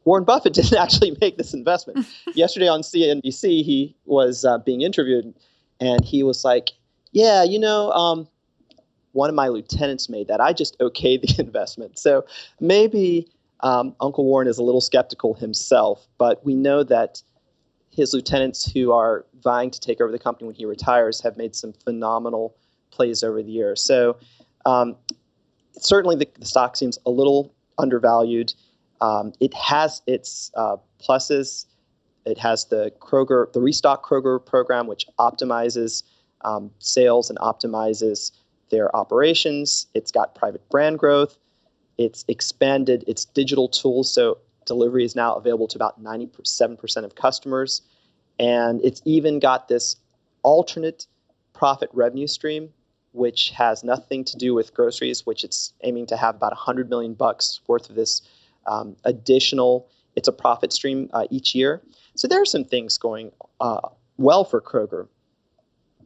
Warren 0.04 0.24
Buffett 0.24 0.52
didn't 0.54 0.78
actually 0.78 1.16
make 1.20 1.36
this 1.36 1.54
investment. 1.54 2.06
Yesterday 2.34 2.68
on 2.68 2.82
CNBC, 2.82 3.64
he 3.64 3.96
was 4.04 4.44
uh, 4.44 4.58
being 4.58 4.82
interviewed, 4.82 5.34
and 5.80 6.04
he 6.04 6.22
was 6.22 6.44
like, 6.44 6.70
yeah, 7.12 7.42
you 7.42 7.58
know, 7.58 7.90
um, 7.92 8.28
one 9.12 9.28
of 9.28 9.34
my 9.34 9.48
lieutenants 9.48 10.08
made 10.08 10.28
that. 10.28 10.40
I 10.40 10.52
just 10.52 10.78
okayed 10.78 11.22
the 11.22 11.34
investment. 11.42 11.98
So 11.98 12.24
maybe 12.60 13.28
um, 13.60 13.94
Uncle 14.00 14.24
Warren 14.24 14.48
is 14.48 14.58
a 14.58 14.62
little 14.62 14.80
skeptical 14.80 15.34
himself, 15.34 16.06
but 16.18 16.44
we 16.44 16.54
know 16.54 16.82
that 16.84 17.22
his 17.90 18.14
lieutenants 18.14 18.70
who 18.70 18.90
are 18.90 19.26
vying 19.42 19.70
to 19.70 19.78
take 19.78 20.00
over 20.00 20.10
the 20.10 20.18
company 20.18 20.46
when 20.46 20.56
he 20.56 20.64
retires 20.64 21.20
have 21.20 21.36
made 21.36 21.54
some 21.54 21.72
phenomenal 21.84 22.56
plays 22.90 23.22
over 23.22 23.42
the 23.42 23.50
years. 23.50 23.82
So 23.82 24.16
um, 24.64 24.96
certainly 25.72 26.16
the, 26.16 26.28
the, 26.38 26.46
stock 26.46 26.76
seems 26.76 26.98
a 27.04 27.10
little 27.10 27.54
undervalued. 27.78 28.54
Um, 29.02 29.32
it 29.40 29.52
has 29.54 30.00
its 30.06 30.52
uh, 30.56 30.76
pluses. 31.00 31.66
It 32.24 32.38
has 32.38 32.66
the 32.66 32.92
Kroger, 33.00 33.52
the 33.52 33.60
Restock 33.60 34.06
Kroger 34.08 34.44
program, 34.44 34.86
which 34.86 35.06
optimizes 35.18 36.04
um, 36.44 36.70
sales 36.78 37.28
and 37.28 37.38
optimizes 37.40 38.30
their 38.70 38.94
operations. 38.94 39.86
It's 39.92 40.12
got 40.12 40.36
private 40.36 40.66
brand 40.70 41.00
growth. 41.00 41.36
It's 41.98 42.24
expanded 42.28 43.04
its 43.08 43.24
digital 43.24 43.68
tools. 43.68 44.12
So 44.12 44.38
delivery 44.66 45.04
is 45.04 45.16
now 45.16 45.34
available 45.34 45.66
to 45.66 45.76
about 45.76 46.02
97% 46.02 47.04
of 47.04 47.16
customers. 47.16 47.82
And 48.38 48.80
it's 48.84 49.02
even 49.04 49.40
got 49.40 49.66
this 49.66 49.96
alternate 50.44 51.06
profit 51.54 51.90
revenue 51.92 52.28
stream, 52.28 52.70
which 53.10 53.50
has 53.50 53.82
nothing 53.82 54.24
to 54.24 54.36
do 54.36 54.54
with 54.54 54.72
groceries, 54.74 55.26
which 55.26 55.42
it's 55.42 55.72
aiming 55.82 56.06
to 56.06 56.16
have 56.16 56.36
about 56.36 56.52
100 56.52 56.88
million 56.88 57.14
bucks 57.14 57.60
worth 57.66 57.90
of 57.90 57.96
this 57.96 58.22
um, 58.66 58.96
additional. 59.04 59.88
It's 60.16 60.28
a 60.28 60.32
profit 60.32 60.72
stream 60.72 61.08
uh, 61.12 61.26
each 61.30 61.54
year. 61.54 61.82
So 62.14 62.28
there 62.28 62.40
are 62.40 62.46
some 62.46 62.64
things 62.64 62.98
going 62.98 63.32
uh, 63.60 63.88
well 64.18 64.44
for 64.44 64.60
Kroger. 64.60 65.08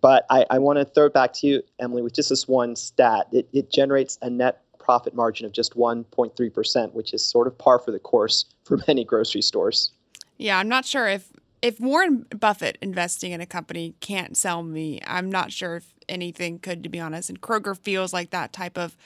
But 0.00 0.26
I, 0.30 0.44
I 0.50 0.58
want 0.58 0.78
to 0.78 0.84
throw 0.84 1.06
it 1.06 1.14
back 1.14 1.32
to 1.34 1.46
you, 1.46 1.62
Emily, 1.80 2.02
with 2.02 2.14
just 2.14 2.28
this 2.28 2.46
one 2.46 2.76
stat. 2.76 3.26
It, 3.32 3.48
it 3.52 3.72
generates 3.72 4.18
a 4.22 4.30
net 4.30 4.62
profit 4.78 5.14
margin 5.14 5.46
of 5.46 5.52
just 5.52 5.74
1.3%, 5.74 6.92
which 6.92 7.12
is 7.12 7.24
sort 7.24 7.46
of 7.46 7.58
par 7.58 7.78
for 7.78 7.90
the 7.90 7.98
course 7.98 8.44
for 8.64 8.78
many 8.86 9.04
grocery 9.04 9.42
stores. 9.42 9.90
Yeah, 10.36 10.58
I'm 10.58 10.68
not 10.68 10.84
sure 10.84 11.08
if 11.08 11.32
if 11.62 11.80
Warren 11.80 12.26
Buffett 12.38 12.78
investing 12.82 13.32
in 13.32 13.40
a 13.40 13.46
company 13.46 13.94
can't 14.00 14.36
sell 14.36 14.62
me, 14.62 15.00
I'm 15.06 15.30
not 15.30 15.50
sure 15.50 15.76
if 15.76 15.94
anything 16.08 16.58
could, 16.58 16.82
to 16.84 16.88
be 16.88 17.00
honest. 17.00 17.28
And 17.28 17.40
Kroger 17.40 17.76
feels 17.76 18.12
like 18.12 18.30
that 18.30 18.52
type 18.52 18.78
of 18.78 18.96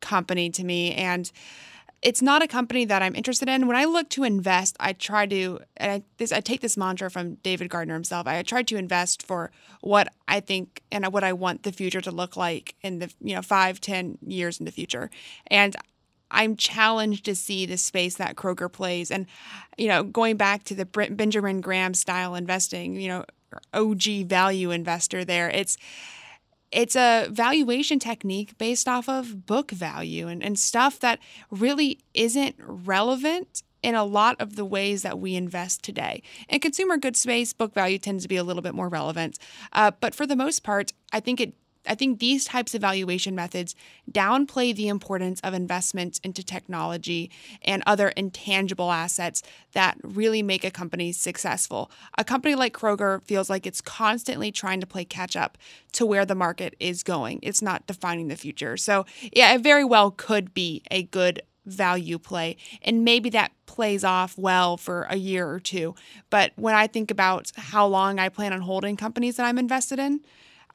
company 0.00 0.48
to 0.50 0.64
me. 0.64 0.94
And 0.94 1.30
it's 2.06 2.22
not 2.22 2.40
a 2.40 2.46
company 2.46 2.84
that 2.84 3.02
I'm 3.02 3.16
interested 3.16 3.48
in. 3.48 3.66
When 3.66 3.76
I 3.76 3.84
look 3.84 4.08
to 4.10 4.22
invest, 4.22 4.76
I 4.78 4.92
try 4.92 5.26
to 5.26 5.58
and 5.76 5.90
I, 5.90 6.02
this 6.18 6.30
I 6.30 6.38
take 6.38 6.60
this 6.60 6.76
mantra 6.76 7.10
from 7.10 7.34
David 7.36 7.68
Gardner 7.68 7.94
himself. 7.94 8.28
I 8.28 8.40
try 8.44 8.62
to 8.62 8.76
invest 8.76 9.26
for 9.26 9.50
what 9.80 10.06
I 10.28 10.38
think 10.38 10.84
and 10.92 11.04
what 11.12 11.24
I 11.24 11.32
want 11.32 11.64
the 11.64 11.72
future 11.72 12.00
to 12.00 12.12
look 12.12 12.36
like 12.36 12.76
in 12.80 13.00
the 13.00 13.12
you 13.20 13.34
know 13.34 13.42
five, 13.42 13.80
ten 13.80 14.18
years 14.24 14.60
in 14.60 14.66
the 14.66 14.70
future. 14.70 15.10
And 15.48 15.74
I'm 16.30 16.54
challenged 16.54 17.24
to 17.24 17.34
see 17.34 17.66
the 17.66 17.76
space 17.76 18.14
that 18.18 18.36
Kroger 18.36 18.70
plays. 18.70 19.10
And, 19.10 19.26
you 19.76 19.88
know, 19.88 20.02
going 20.02 20.36
back 20.36 20.64
to 20.64 20.74
the 20.74 20.84
Benjamin 20.84 21.60
Graham 21.60 21.94
style 21.94 22.34
investing, 22.34 23.00
you 23.00 23.08
know, 23.08 23.24
OG 23.72 24.26
value 24.26 24.72
investor 24.72 25.24
there, 25.24 25.48
it's, 25.48 25.76
it's 26.76 26.94
a 26.94 27.28
valuation 27.30 27.98
technique 27.98 28.58
based 28.58 28.86
off 28.86 29.08
of 29.08 29.46
book 29.46 29.70
value 29.70 30.28
and, 30.28 30.42
and 30.42 30.58
stuff 30.58 31.00
that 31.00 31.18
really 31.50 32.00
isn't 32.12 32.54
relevant 32.58 33.62
in 33.82 33.94
a 33.94 34.04
lot 34.04 34.36
of 34.40 34.56
the 34.56 34.64
ways 34.64 35.00
that 35.00 35.18
we 35.18 35.34
invest 35.36 35.82
today. 35.82 36.22
In 36.50 36.60
consumer 36.60 36.98
goods 36.98 37.18
space, 37.18 37.54
book 37.54 37.72
value 37.72 37.98
tends 37.98 38.24
to 38.24 38.28
be 38.28 38.36
a 38.36 38.44
little 38.44 38.60
bit 38.60 38.74
more 38.74 38.90
relevant. 38.90 39.38
Uh, 39.72 39.90
but 40.00 40.14
for 40.14 40.26
the 40.26 40.36
most 40.36 40.64
part, 40.64 40.92
I 41.14 41.20
think 41.20 41.40
it 41.40 41.54
I 41.86 41.94
think 41.94 42.18
these 42.18 42.44
types 42.44 42.74
of 42.74 42.80
valuation 42.80 43.34
methods 43.34 43.74
downplay 44.10 44.74
the 44.74 44.88
importance 44.88 45.40
of 45.40 45.54
investments 45.54 46.20
into 46.22 46.42
technology 46.42 47.30
and 47.62 47.82
other 47.86 48.08
intangible 48.10 48.92
assets 48.92 49.42
that 49.72 49.98
really 50.02 50.42
make 50.42 50.64
a 50.64 50.70
company 50.70 51.12
successful. 51.12 51.90
A 52.18 52.24
company 52.24 52.54
like 52.54 52.72
Kroger 52.72 53.22
feels 53.22 53.50
like 53.50 53.66
it's 53.66 53.80
constantly 53.80 54.52
trying 54.52 54.80
to 54.80 54.86
play 54.86 55.04
catch 55.04 55.36
up 55.36 55.58
to 55.92 56.06
where 56.06 56.24
the 56.24 56.34
market 56.34 56.74
is 56.80 57.02
going. 57.02 57.40
It's 57.42 57.62
not 57.62 57.86
defining 57.86 58.28
the 58.28 58.36
future. 58.36 58.76
So, 58.76 59.06
yeah, 59.32 59.54
it 59.54 59.60
very 59.62 59.84
well 59.84 60.10
could 60.10 60.54
be 60.54 60.82
a 60.90 61.02
good 61.02 61.42
value 61.66 62.18
play. 62.18 62.56
And 62.82 63.04
maybe 63.04 63.28
that 63.30 63.52
plays 63.66 64.04
off 64.04 64.38
well 64.38 64.76
for 64.76 65.02
a 65.10 65.16
year 65.16 65.48
or 65.48 65.60
two. 65.60 65.94
But 66.30 66.52
when 66.56 66.74
I 66.74 66.86
think 66.86 67.10
about 67.10 67.50
how 67.56 67.86
long 67.86 68.18
I 68.18 68.28
plan 68.28 68.52
on 68.52 68.60
holding 68.60 68.96
companies 68.96 69.36
that 69.36 69.46
I'm 69.46 69.58
invested 69.58 69.98
in, 69.98 70.20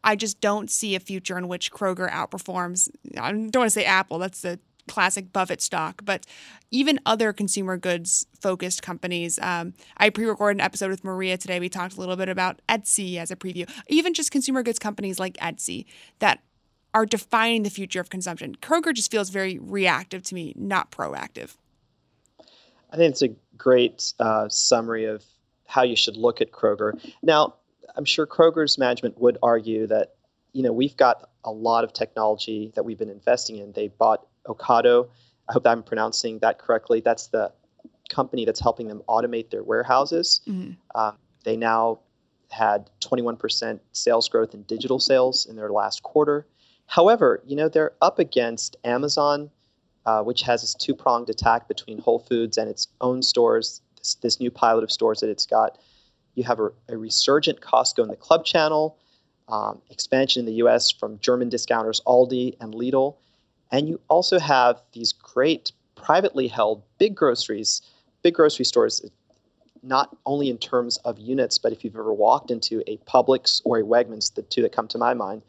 I 0.04 0.16
just 0.16 0.42
don't 0.42 0.70
see 0.70 0.96
a 0.96 1.00
future 1.00 1.38
in 1.38 1.48
which 1.48 1.72
Kroger 1.72 2.10
outperforms. 2.10 2.90
I 3.20 3.32
don't 3.32 3.56
want 3.56 3.68
to 3.68 3.70
say 3.70 3.86
Apple, 3.86 4.20
that's 4.20 4.42
the 4.42 4.60
classic 4.88 5.32
Buffett 5.32 5.62
stock, 5.62 6.02
but 6.04 6.26
even 6.72 7.00
other 7.06 7.34
consumer 7.34 7.78
goods 7.78 8.26
focused 8.40 8.82
companies. 8.82 9.40
Um, 9.40 9.74
I 9.98 10.10
pre 10.10 10.26
recorded 10.26 10.58
an 10.58 10.62
episode 10.62 10.90
with 10.90 11.04
Maria 11.04 11.38
today. 11.38 11.60
We 11.60 11.70
talked 11.70 11.96
a 11.96 12.00
little 12.00 12.16
bit 12.16 12.30
about 12.30 12.62
Etsy 12.68 13.18
as 13.18 13.32
a 13.32 13.36
preview, 13.36 13.70
even 13.88 14.14
just 14.14 14.32
consumer 14.32 14.64
goods 14.64 14.80
companies 14.80 15.20
like 15.20 15.38
Etsy 15.38 15.86
that 16.20 16.42
are 16.94 17.06
defining 17.06 17.64
the 17.64 17.70
future 17.70 18.02
of 18.02 18.10
consumption. 18.10 18.56
Kroger 18.56 18.94
just 18.94 19.12
feels 19.12 19.30
very 19.30 19.60
reactive 19.60 20.24
to 20.24 20.36
me, 20.36 20.54
not 20.58 20.92
proactive. 20.92 21.56
I 22.92 22.98
think 22.98 23.12
it's 23.12 23.22
a 23.22 23.30
great 23.58 24.14
uh, 24.20 24.50
summary 24.50 25.06
of 25.06 25.24
how 25.66 25.84
you 25.84 25.96
should 25.96 26.18
look 26.18 26.42
at 26.42 26.52
Kroger. 26.52 27.00
Now, 27.24 27.56
I'm 27.96 28.06
sure 28.06 28.26
Kroger's 28.26 28.78
management 28.78 29.20
would 29.20 29.38
argue 29.44 29.88
that, 29.88 30.16
you 30.54 30.64
know, 30.64 30.72
we've 30.72 30.96
got 30.98 31.30
a 31.44 31.52
lot 31.52 31.84
of 31.84 31.94
technology 31.94 32.72
that 32.76 32.84
we've 32.84 32.98
been 32.98 33.10
investing 33.10 33.58
in. 33.58 33.72
They 33.72 33.88
bought 33.88 34.28
Ocado. 34.48 35.10
I 35.50 35.54
hope 35.54 35.66
I'm 35.68 35.84
pronouncing 35.84 36.40
that 36.40 36.60
correctly. 36.60 37.02
That's 37.02 37.28
the 37.28 37.52
company 38.10 38.46
that's 38.46 38.60
helping 38.60 38.88
them 38.88 39.02
automate 39.08 39.50
their 39.50 39.64
warehouses. 39.64 40.42
Mm-hmm. 40.48 40.74
Um, 41.00 41.18
they 41.44 41.56
now 41.56 42.00
had 42.50 42.90
21% 43.00 43.80
sales 43.94 44.28
growth 44.30 44.54
in 44.54 44.64
digital 44.64 45.00
sales 45.00 45.46
in 45.46 45.56
their 45.56 45.72
last 45.72 46.04
quarter. 46.04 46.46
However, 46.86 47.42
you 47.46 47.56
know, 47.56 47.70
they're 47.70 47.94
up 48.02 48.20
against 48.20 48.76
Amazon, 48.84 49.50
uh, 50.06 50.22
which 50.24 50.42
has 50.42 50.62
this 50.62 50.74
two 50.74 50.94
pronged 50.94 51.30
attack 51.30 51.68
between 51.68 52.00
Whole 52.00 52.20
Foods 52.20 52.58
and 52.58 52.70
its 52.70 52.90
own 53.00 53.22
stores, 53.22 53.82
this, 53.98 54.16
this 54.16 54.40
new 54.40 54.52
pilot 54.52 54.84
of 54.84 54.92
stores 54.92 55.22
that 55.22 55.30
it's 55.30 55.46
got. 55.46 55.78
You 56.36 56.44
have 56.44 56.60
a, 56.60 56.72
a 56.90 56.98
resurgent 56.98 57.62
Costco 57.62 58.04
in 58.04 58.10
the 58.10 58.16
club 58.16 58.46
channel, 58.46 58.98
um, 59.48 59.82
expansion 59.90 60.42
in 60.42 60.46
the 60.46 60.64
US 60.64 60.92
from 60.92 61.20
German 61.20 61.50
discounters 61.50 62.02
Aldi 62.06 62.56
and 62.60 62.74
Lidl. 62.74 63.16
And 63.72 63.88
you 63.88 64.00
also 64.10 64.40
have 64.40 64.82
these 64.94 65.14
great 65.14 65.72
privately 65.96 66.48
held 66.48 66.84
big 66.98 67.16
groceries, 67.16 67.82
big 68.24 68.34
grocery 68.34 68.66
stores, 68.66 69.06
not 69.84 70.16
only 70.26 70.50
in 70.50 70.58
terms 70.58 70.98
of 70.98 71.18
units, 71.20 71.58
but 71.58 71.72
if 71.72 71.84
you've 71.84 71.96
ever 71.96 72.14
walked 72.14 72.52
into 72.52 72.84
a 72.88 72.98
Publix 72.98 73.62
or 73.66 73.80
a 73.80 73.84
Wegmans, 73.84 74.34
the 74.34 74.42
two 74.44 74.62
that 74.62 74.72
come 74.72 74.88
to 74.90 74.98
my 74.98 75.14
mind, 75.14 75.42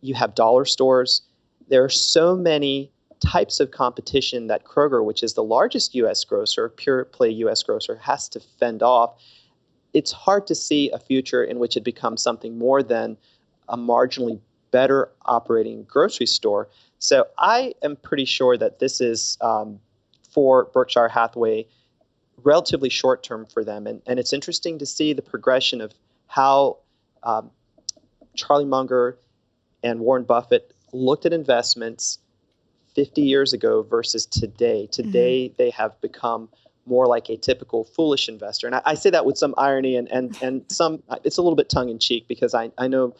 you 0.00 0.14
have 0.14 0.34
dollar 0.34 0.64
stores. 0.64 1.22
There 1.68 1.84
are 1.84 1.90
so 1.90 2.36
many 2.36 2.90
types 3.20 3.60
of 3.60 3.70
competition 3.70 4.48
that 4.48 4.64
Kroger, 4.64 5.04
which 5.04 5.22
is 5.22 5.34
the 5.34 5.42
largest 5.42 5.94
US 5.94 6.24
grocer, 6.24 6.68
pure 6.68 7.04
play 7.04 7.30
US 7.30 7.62
grocer, 7.62 7.96
has 7.96 8.28
to 8.30 8.40
fend 8.40 8.82
off. 8.82 9.14
It's 9.94 10.12
hard 10.12 10.46
to 10.48 10.54
see 10.54 10.90
a 10.90 10.98
future 10.98 11.42
in 11.42 11.58
which 11.58 11.76
it 11.76 11.84
becomes 11.84 12.22
something 12.22 12.58
more 12.58 12.82
than 12.82 13.16
a 13.68 13.76
marginally 13.76 14.40
better 14.70 15.10
operating 15.24 15.84
grocery 15.84 16.26
store. 16.26 16.68
So 16.98 17.26
I 17.38 17.74
am 17.82 17.96
pretty 17.96 18.24
sure 18.24 18.56
that 18.56 18.80
this 18.80 19.00
is 19.00 19.38
um, 19.40 19.78
for 20.28 20.64
Berkshire 20.72 21.08
Hathaway 21.08 21.66
relatively 22.42 22.88
short 22.88 23.22
term 23.22 23.46
for 23.46 23.64
them. 23.64 23.86
And, 23.86 24.02
and 24.06 24.18
it's 24.18 24.32
interesting 24.32 24.78
to 24.78 24.86
see 24.86 25.12
the 25.12 25.22
progression 25.22 25.80
of 25.80 25.92
how 26.26 26.78
um, 27.22 27.50
Charlie 28.34 28.64
Munger 28.64 29.18
and 29.82 30.00
Warren 30.00 30.24
Buffett 30.24 30.72
looked 30.92 31.26
at 31.26 31.32
investments 31.32 32.18
50 32.94 33.22
years 33.22 33.52
ago 33.52 33.82
versus 33.82 34.26
today. 34.26 34.86
Today, 34.90 35.46
mm-hmm. 35.46 35.54
they 35.56 35.70
have 35.70 36.00
become 36.00 36.48
more 36.86 37.06
like 37.06 37.28
a 37.28 37.36
typical 37.36 37.84
foolish 37.84 38.28
investor. 38.28 38.66
And 38.66 38.76
I, 38.76 38.82
I, 38.84 38.94
say 38.94 39.10
that 39.10 39.24
with 39.24 39.38
some 39.38 39.54
irony 39.56 39.96
and, 39.96 40.10
and, 40.10 40.36
and 40.42 40.64
some, 40.70 41.02
it's 41.24 41.38
a 41.38 41.42
little 41.42 41.56
bit 41.56 41.68
tongue 41.68 41.88
in 41.88 41.98
cheek 41.98 42.28
because 42.28 42.54
I, 42.54 42.70
I 42.78 42.88
know 42.88 43.14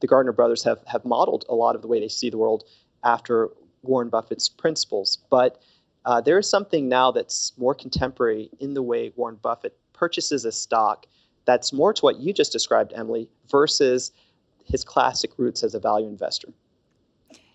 the 0.00 0.06
Gardner 0.06 0.32
brothers 0.32 0.62
have, 0.64 0.78
have 0.86 1.04
modeled 1.04 1.44
a 1.48 1.54
lot 1.54 1.76
of 1.76 1.82
the 1.82 1.88
way 1.88 2.00
they 2.00 2.08
see 2.08 2.30
the 2.30 2.38
world 2.38 2.64
after 3.04 3.50
Warren 3.82 4.08
Buffett's 4.08 4.48
principles. 4.48 5.18
But 5.30 5.60
uh, 6.04 6.20
there 6.20 6.38
is 6.38 6.48
something 6.48 6.88
now 6.88 7.10
that's 7.10 7.52
more 7.58 7.74
contemporary 7.74 8.50
in 8.58 8.74
the 8.74 8.82
way 8.82 9.12
Warren 9.16 9.38
Buffett 9.42 9.76
purchases 9.92 10.44
a 10.44 10.52
stock 10.52 11.06
that's 11.44 11.72
more 11.72 11.92
to 11.92 12.02
what 12.02 12.20
you 12.20 12.32
just 12.32 12.52
described, 12.52 12.92
Emily, 12.94 13.28
versus 13.50 14.12
his 14.64 14.84
classic 14.84 15.32
roots 15.36 15.62
as 15.62 15.74
a 15.74 15.80
value 15.80 16.06
investor. 16.06 16.48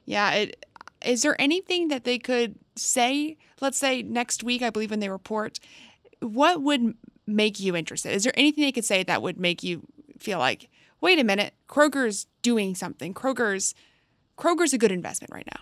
Yeah, 0.05 0.31
it, 0.31 0.65
is 1.05 1.21
there 1.21 1.39
anything 1.39 1.87
that 1.89 2.03
they 2.03 2.17
could 2.17 2.55
say? 2.75 3.37
Let's 3.61 3.77
say 3.77 4.01
next 4.01 4.43
week, 4.43 4.61
I 4.61 4.69
believe 4.69 4.91
when 4.91 4.99
they 4.99 5.09
report, 5.09 5.59
what 6.19 6.61
would 6.61 6.95
make 7.27 7.59
you 7.59 7.75
interested? 7.75 8.11
Is 8.13 8.23
there 8.23 8.37
anything 8.37 8.63
they 8.63 8.71
could 8.71 8.85
say 8.85 9.03
that 9.03 9.21
would 9.21 9.39
make 9.39 9.63
you 9.63 9.83
feel 10.19 10.39
like, 10.39 10.69
wait 11.01 11.19
a 11.19 11.23
minute, 11.23 11.53
Kroger's 11.67 12.27
doing 12.41 12.75
something. 12.75 13.13
Kroger's 13.13 13.73
Kroger's 14.37 14.73
a 14.73 14.77
good 14.77 14.91
investment 14.91 15.31
right 15.33 15.47
now. 15.53 15.61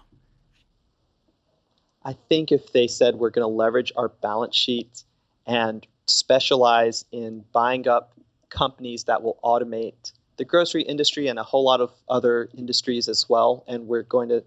I 2.04 2.16
think 2.28 2.52
if 2.52 2.74
they 2.74 2.88
said 2.88 3.16
we're 3.16 3.30
going 3.30 3.44
to 3.44 3.56
leverage 3.56 3.92
our 3.96 4.10
balance 4.10 4.56
sheet 4.56 5.04
and 5.46 5.86
specialize 6.06 7.06
in 7.12 7.46
buying 7.54 7.88
up 7.88 8.14
companies 8.50 9.06
that 9.06 9.22
will 9.22 9.40
automate 9.44 10.12
the 10.38 10.46
grocery 10.46 10.82
industry 10.82 11.28
and 11.28 11.38
a 11.38 11.44
whole 11.44 11.64
lot 11.64 11.82
of 11.82 11.92
other 12.10 12.50
industries 12.58 13.08
as 13.08 13.30
well. 13.30 13.64
And 13.68 13.88
we're 13.88 14.04
going 14.04 14.30
to 14.30 14.44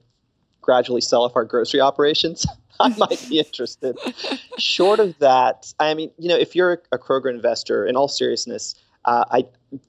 gradually 0.60 1.00
sell 1.00 1.22
off 1.22 1.36
our 1.36 1.44
grocery 1.44 1.80
operations. 1.80 2.46
I 2.80 2.94
might 2.96 3.24
be 3.28 3.38
interested. 3.38 3.96
Short 4.58 5.00
of 5.00 5.18
that, 5.18 5.72
I 5.78 5.94
mean, 5.94 6.10
you 6.18 6.28
know, 6.28 6.36
if 6.36 6.54
you're 6.54 6.82
a 6.92 6.98
Kroger 6.98 7.30
investor, 7.30 7.86
in 7.86 7.96
all 7.96 8.08
seriousness, 8.08 8.74
uh, 9.06 9.24
I 9.30 9.44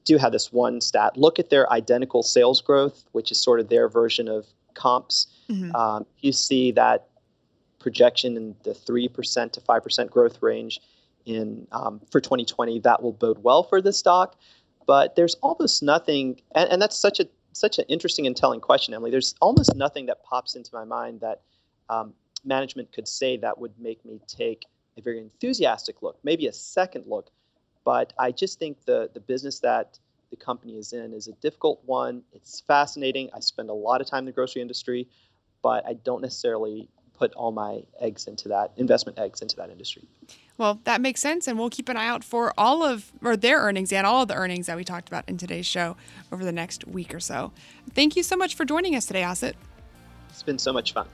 do 0.05 0.17
have 0.17 0.31
this 0.31 0.53
one 0.53 0.79
stat. 0.79 1.17
Look 1.17 1.39
at 1.39 1.49
their 1.49 1.71
identical 1.71 2.23
sales 2.23 2.61
growth, 2.61 3.03
which 3.11 3.31
is 3.31 3.41
sort 3.41 3.59
of 3.59 3.69
their 3.69 3.89
version 3.89 4.27
of 4.27 4.45
comps. 4.73 5.27
Mm-hmm. 5.49 5.75
Um, 5.75 6.05
you 6.19 6.31
see 6.31 6.71
that 6.73 7.07
projection 7.79 8.37
in 8.37 8.55
the 8.63 8.71
3% 8.71 9.51
to 9.51 9.61
5% 9.61 10.09
growth 10.09 10.41
range 10.41 10.79
in 11.25 11.67
um, 11.71 11.99
for 12.11 12.21
2020. 12.21 12.79
That 12.81 13.01
will 13.01 13.11
bode 13.11 13.43
well 13.43 13.63
for 13.63 13.81
the 13.81 13.91
stock 13.91 14.37
but 14.87 15.15
there's 15.15 15.35
almost 15.35 15.83
nothing, 15.83 16.41
and, 16.55 16.71
and 16.71 16.81
that's 16.81 16.97
such 16.97 17.19
a 17.19 17.27
such 17.57 17.79
an 17.79 17.85
interesting 17.87 18.27
and 18.27 18.35
telling 18.35 18.59
question, 18.59 18.93
Emily. 18.93 19.11
There's 19.11 19.35
almost 19.41 19.75
nothing 19.75 20.05
that 20.07 20.23
pops 20.23 20.55
into 20.55 20.69
my 20.73 20.83
mind 20.83 21.21
that 21.21 21.41
um, 21.89 22.13
management 22.45 22.91
could 22.91 23.07
say 23.07 23.37
that 23.37 23.57
would 23.57 23.73
make 23.79 24.03
me 24.05 24.19
take 24.27 24.65
a 24.97 25.01
very 25.01 25.19
enthusiastic 25.19 26.01
look, 26.01 26.17
maybe 26.23 26.47
a 26.47 26.53
second 26.53 27.05
look. 27.07 27.29
But 27.83 28.13
I 28.19 28.31
just 28.31 28.59
think 28.59 28.85
the 28.85 29.09
the 29.13 29.19
business 29.19 29.59
that 29.59 29.99
the 30.29 30.35
company 30.35 30.77
is 30.77 30.93
in 30.93 31.13
is 31.13 31.27
a 31.27 31.33
difficult 31.33 31.81
one. 31.85 32.23
It's 32.33 32.59
fascinating. 32.61 33.29
I 33.33 33.39
spend 33.39 33.69
a 33.69 33.73
lot 33.73 34.01
of 34.01 34.07
time 34.07 34.19
in 34.19 34.25
the 34.25 34.31
grocery 34.31 34.61
industry, 34.61 35.07
but 35.61 35.85
I 35.85 35.93
don't 35.93 36.21
necessarily 36.21 36.89
put 37.13 37.33
all 37.33 37.51
my 37.51 37.83
eggs 37.99 38.27
into 38.27 38.49
that 38.49 38.73
investment 38.77 39.17
eggs 39.17 39.41
into 39.41 39.55
that 39.55 39.69
industry. 39.69 40.03
Well, 40.57 40.79
that 40.85 41.01
makes 41.01 41.21
sense, 41.21 41.47
and 41.47 41.59
we'll 41.59 41.69
keep 41.69 41.87
an 41.87 41.97
eye 41.97 42.07
out 42.07 42.23
for 42.23 42.51
all 42.57 42.83
of 42.83 43.11
or 43.23 43.37
their 43.37 43.59
earnings 43.59 43.93
and 43.93 44.07
all 44.07 44.23
of 44.23 44.27
the 44.27 44.33
earnings 44.33 44.65
that 44.65 44.75
we 44.75 44.83
talked 44.83 45.07
about 45.07 45.27
in 45.27 45.37
today's 45.37 45.67
show 45.67 45.95
over 46.31 46.43
the 46.43 46.51
next 46.51 46.87
week 46.87 47.13
or 47.13 47.19
so. 47.19 47.51
Thank 47.93 48.15
you 48.15 48.23
so 48.23 48.35
much 48.35 48.55
for 48.55 48.65
joining 48.65 48.95
us 48.95 49.05
today, 49.05 49.21
Asit. 49.21 49.53
It's 50.29 50.43
been 50.43 50.57
so 50.57 50.73
much 50.73 50.93
fun. 50.93 51.07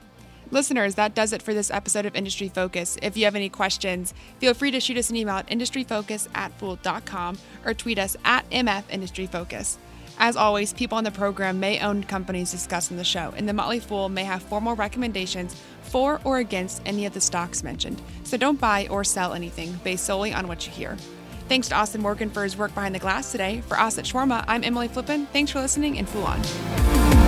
Listeners, 0.50 0.94
that 0.94 1.14
does 1.14 1.32
it 1.32 1.42
for 1.42 1.52
this 1.52 1.70
episode 1.70 2.06
of 2.06 2.14
Industry 2.14 2.48
Focus. 2.48 2.96
If 3.02 3.16
you 3.16 3.24
have 3.24 3.34
any 3.34 3.48
questions, 3.48 4.14
feel 4.38 4.54
free 4.54 4.70
to 4.70 4.80
shoot 4.80 4.96
us 4.96 5.10
an 5.10 5.16
email 5.16 5.36
at 5.36 5.48
industryfocus 5.48 6.28
at 6.34 6.52
fool.com 6.58 7.38
or 7.64 7.74
tweet 7.74 7.98
us 7.98 8.16
at 8.24 8.48
MF 8.50 8.84
Industry 8.90 9.26
Focus. 9.26 9.78
As 10.18 10.36
always, 10.36 10.72
people 10.72 10.96
on 10.96 11.04
the 11.04 11.10
program 11.10 11.58
may 11.60 11.80
own 11.80 12.04
companies 12.04 12.50
discussed 12.50 12.90
in 12.90 12.96
the 12.96 13.04
show, 13.04 13.34
and 13.36 13.48
the 13.48 13.52
Motley 13.52 13.80
Fool 13.80 14.08
may 14.08 14.24
have 14.24 14.42
formal 14.42 14.76
recommendations 14.76 15.60
for 15.82 16.20
or 16.24 16.38
against 16.38 16.82
any 16.86 17.04
of 17.06 17.14
the 17.14 17.20
stocks 17.20 17.62
mentioned. 17.62 18.00
So 18.22 18.36
don't 18.36 18.60
buy 18.60 18.86
or 18.88 19.04
sell 19.04 19.34
anything 19.34 19.72
based 19.84 20.04
solely 20.04 20.32
on 20.32 20.48
what 20.48 20.66
you 20.66 20.72
hear. 20.72 20.96
Thanks 21.48 21.68
to 21.68 21.74
Austin 21.74 22.00
Morgan 22.00 22.30
for 22.30 22.42
his 22.42 22.56
work 22.56 22.74
behind 22.74 22.94
the 22.94 22.98
glass 23.00 23.30
today. 23.32 23.60
For 23.62 23.76
Asit 23.76 24.04
Sharma, 24.04 24.44
I'm 24.48 24.64
Emily 24.64 24.88
Flippen. 24.88 25.26
Thanks 25.28 25.50
for 25.50 25.60
listening 25.60 25.98
and 25.98 26.08
Fool 26.08 26.24
On. 26.24 27.23